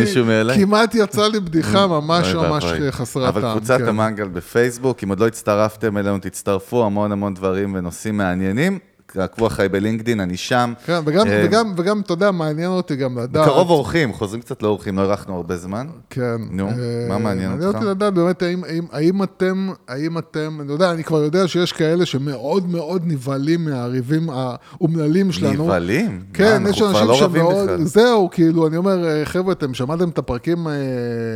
[0.55, 2.65] כמעט יצא לי בדיחה ממש ממש.
[2.91, 3.45] חסרת טעם.
[3.45, 3.89] אבל קבוצת כן.
[3.89, 8.79] המנגל בפייסבוק, אם עוד לא הצטרפתם אלינו, תצטרפו, המון המון דברים ונושאים מעניינים.
[9.15, 10.73] תעקבו אחריי בלינקדין, אני שם.
[10.87, 13.47] כן, וגם, אה, וגם, וגם, אתה יודע, מעניין אותי גם לדעת.
[13.47, 15.87] בקרוב אורחים, חוזרים קצת לאורחים, לא אירחנו הרבה זמן.
[16.11, 16.37] כן.
[16.51, 16.75] נו, אה,
[17.09, 17.63] מה מעניין אותך?
[17.63, 21.49] מעניין אותי לדעת באמת, האם, האם, האם אתם, האם אתם, אני יודע, אני כבר יודע
[21.49, 25.65] שיש כאלה שמאוד מאוד נבהלים מהריבים האומללים שלנו.
[25.65, 26.23] נבהלים?
[26.33, 27.71] כן, יש אנשים לא שמאוד.
[27.85, 30.67] זהו, כאילו, אני אומר, אה, חבר'ה, אתם שמעתם את הפרקים,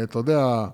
[0.02, 0.64] אתה יודע,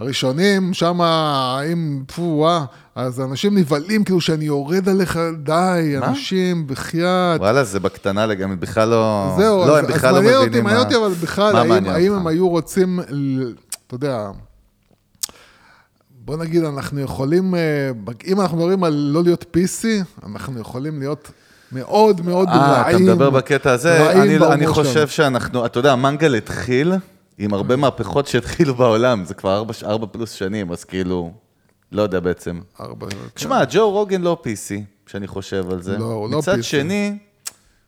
[0.00, 6.06] הראשונים, שם, האם, פו, וואה, אז אנשים נבהלים, כאילו, שאני יורד עליך, די, מה?
[6.06, 7.40] אנשים, בחייאת.
[7.40, 9.34] וואלה, זה בקטנה לגמרי, בכלל לא...
[9.38, 10.82] זהו, לא, אז, הם אז לא מעניין אותי, מעניין.
[10.82, 12.12] אותי, אבל בכלל, האם, האם?
[12.12, 13.00] הם היו רוצים,
[13.86, 14.30] אתה יודע,
[16.10, 17.90] בוא נגיד, אנחנו יכולים, אה,
[18.26, 19.86] אם אנחנו מדברים על לא להיות PC,
[20.26, 21.30] אנחנו יכולים להיות
[21.72, 22.96] מאוד מאוד אה, רעים.
[22.96, 24.22] אתה מדבר בקטע הזה?
[24.22, 25.08] אני, בהומור אני חושב.
[25.08, 26.92] שאנחנו, אתה יודע, המנגל התחיל
[27.42, 31.32] עם הרבה מהפכות שהתחילו בעולם, זה כבר ארבע, ארבע פלוס שנים, אז כאילו,
[31.92, 32.60] לא יודע בעצם.
[32.80, 33.16] ארבע, כן.
[33.34, 35.98] תשמע, ג'ו רוגן לא PC, כשאני חושב על זה.
[35.98, 36.62] לא, הוא לא מצד PC.
[36.62, 37.18] שני,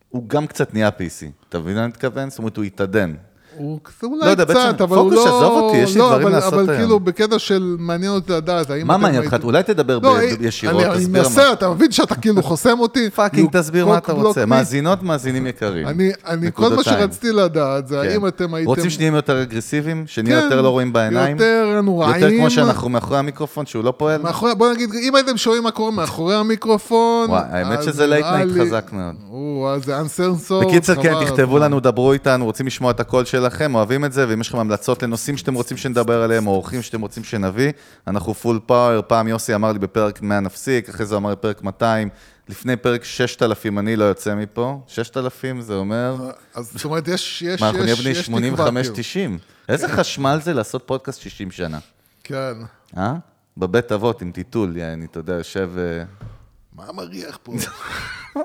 [0.08, 1.48] הוא גם קצת נהיה PC.
[1.48, 2.30] אתה מבין מה אני מתכוון?
[2.30, 3.14] זאת אומרת, הוא התעדן.
[3.56, 5.36] הוא קצת, לא אולי יודע, קצת, בעצם, אבל הוא פוקוס, לא...
[5.38, 6.80] עזוב אותי, יש לי לא, דברים אבל- לעשות אבל היום.
[6.80, 9.36] כאילו, בקטע של מעניין אותי לדעת, האם מה מעניין אותך?
[9.44, 11.28] אולי תדבר לא, ב- אני- ישירות, אני תסביר מה.
[11.28, 13.10] אנסה, אתה מבין שאתה כאילו חוסם אותי?
[13.16, 14.46] fucking תסביר מה אתה רוצה.
[14.46, 15.86] מאזינות, מאזינים יקרים.
[15.88, 16.84] אני, אני, כל מה.
[16.84, 18.08] שרציתי לדעת זה כן.
[18.10, 18.68] האם אתם הייתם...
[18.68, 20.04] רוצים שנהיים יותר אגרסיביים?
[20.06, 21.36] שנהיה כן, יותר לא רואים בעיניים?
[21.36, 22.14] יותר נוראים.
[22.14, 24.20] יותר כמו שאנחנו מאחורי המיקרופון, שהוא לא פועל?
[24.58, 27.30] בוא נגיד, אם הייתם שומעים מה קורה מאחורי המיקרופון...
[27.30, 29.14] וואי, האמת שזה late night חזק מאוד.
[29.30, 30.64] או, אז זה אנסרסור.
[30.64, 34.40] בקיצר, כן, תכתבו לנו, דברו איתנו, רוצים לשמוע את הקול שלכם, אוהבים את זה, ואם
[34.40, 37.72] יש לכם המלצות לנושאים שאתם רוצים שנדבר עליהם, או אורחים שאתם רוצים שנביא,
[38.06, 39.02] אנחנו full power.
[39.02, 42.08] פעם יוסי אמר לי בפרק 100 נפסיק, אחרי זה אמר לי בפרק 200,
[42.48, 44.80] לפני פרק 6,000 אני לא יוצא מפה.
[44.86, 46.30] 6,000 זה אומר...
[46.54, 49.36] אז זאת אומרת, יש, יש, מה, אנחנו נהיה בני יש תקווה, כאילו.
[49.38, 49.68] 85-90.
[49.68, 51.78] איזה חשמל זה לעשות פודקאסט 60 שנה,
[52.24, 52.54] כן.
[52.96, 53.14] אה?
[53.56, 55.70] בבית אבות עם טיטול, יעני, אתה יודע, יושב...
[56.78, 57.52] אה, מה מריח פה?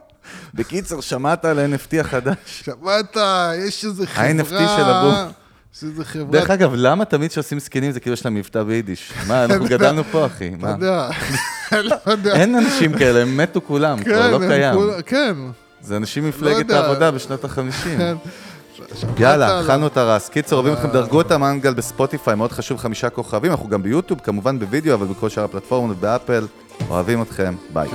[0.54, 2.38] בקיצר, שמעת על ה-NFT החדש?
[2.46, 3.18] שמעת,
[3.68, 4.28] יש איזה חברה...
[4.28, 5.32] ה-NFT של הבום.
[5.76, 6.32] יש איזה חברה...
[6.32, 9.12] דרך אגב, למה תמיד כשעושים זקנים זה כאילו יש להם מבטא ביידיש?
[9.28, 10.48] מה, אנחנו גדלנו פה, אחי.
[10.48, 10.70] אתה מה?
[10.70, 11.10] יודע,
[11.72, 12.36] לא יודע.
[12.36, 14.76] אין אנשים כאלה, הם מתו כולם, כבר כן, לא קיים.
[15.06, 15.34] כן.
[15.82, 17.72] זה אנשים מפלגת העבודה בשנות ה-50.
[17.98, 18.16] כן.
[19.20, 20.30] יאללה, אכלנו את הרס.
[20.30, 23.52] קיצר, אוהבים לכם, דרגו את המנגל בספוטיפיי, מאוד חשוב, חמישה כוכבים.
[23.52, 26.46] אנחנו גם ביוטיוב, כמובן בווידאו, אבל בכל שאר הפלטפורמות, באפל.
[26.90, 27.88] אוהבים אתכם, ביי.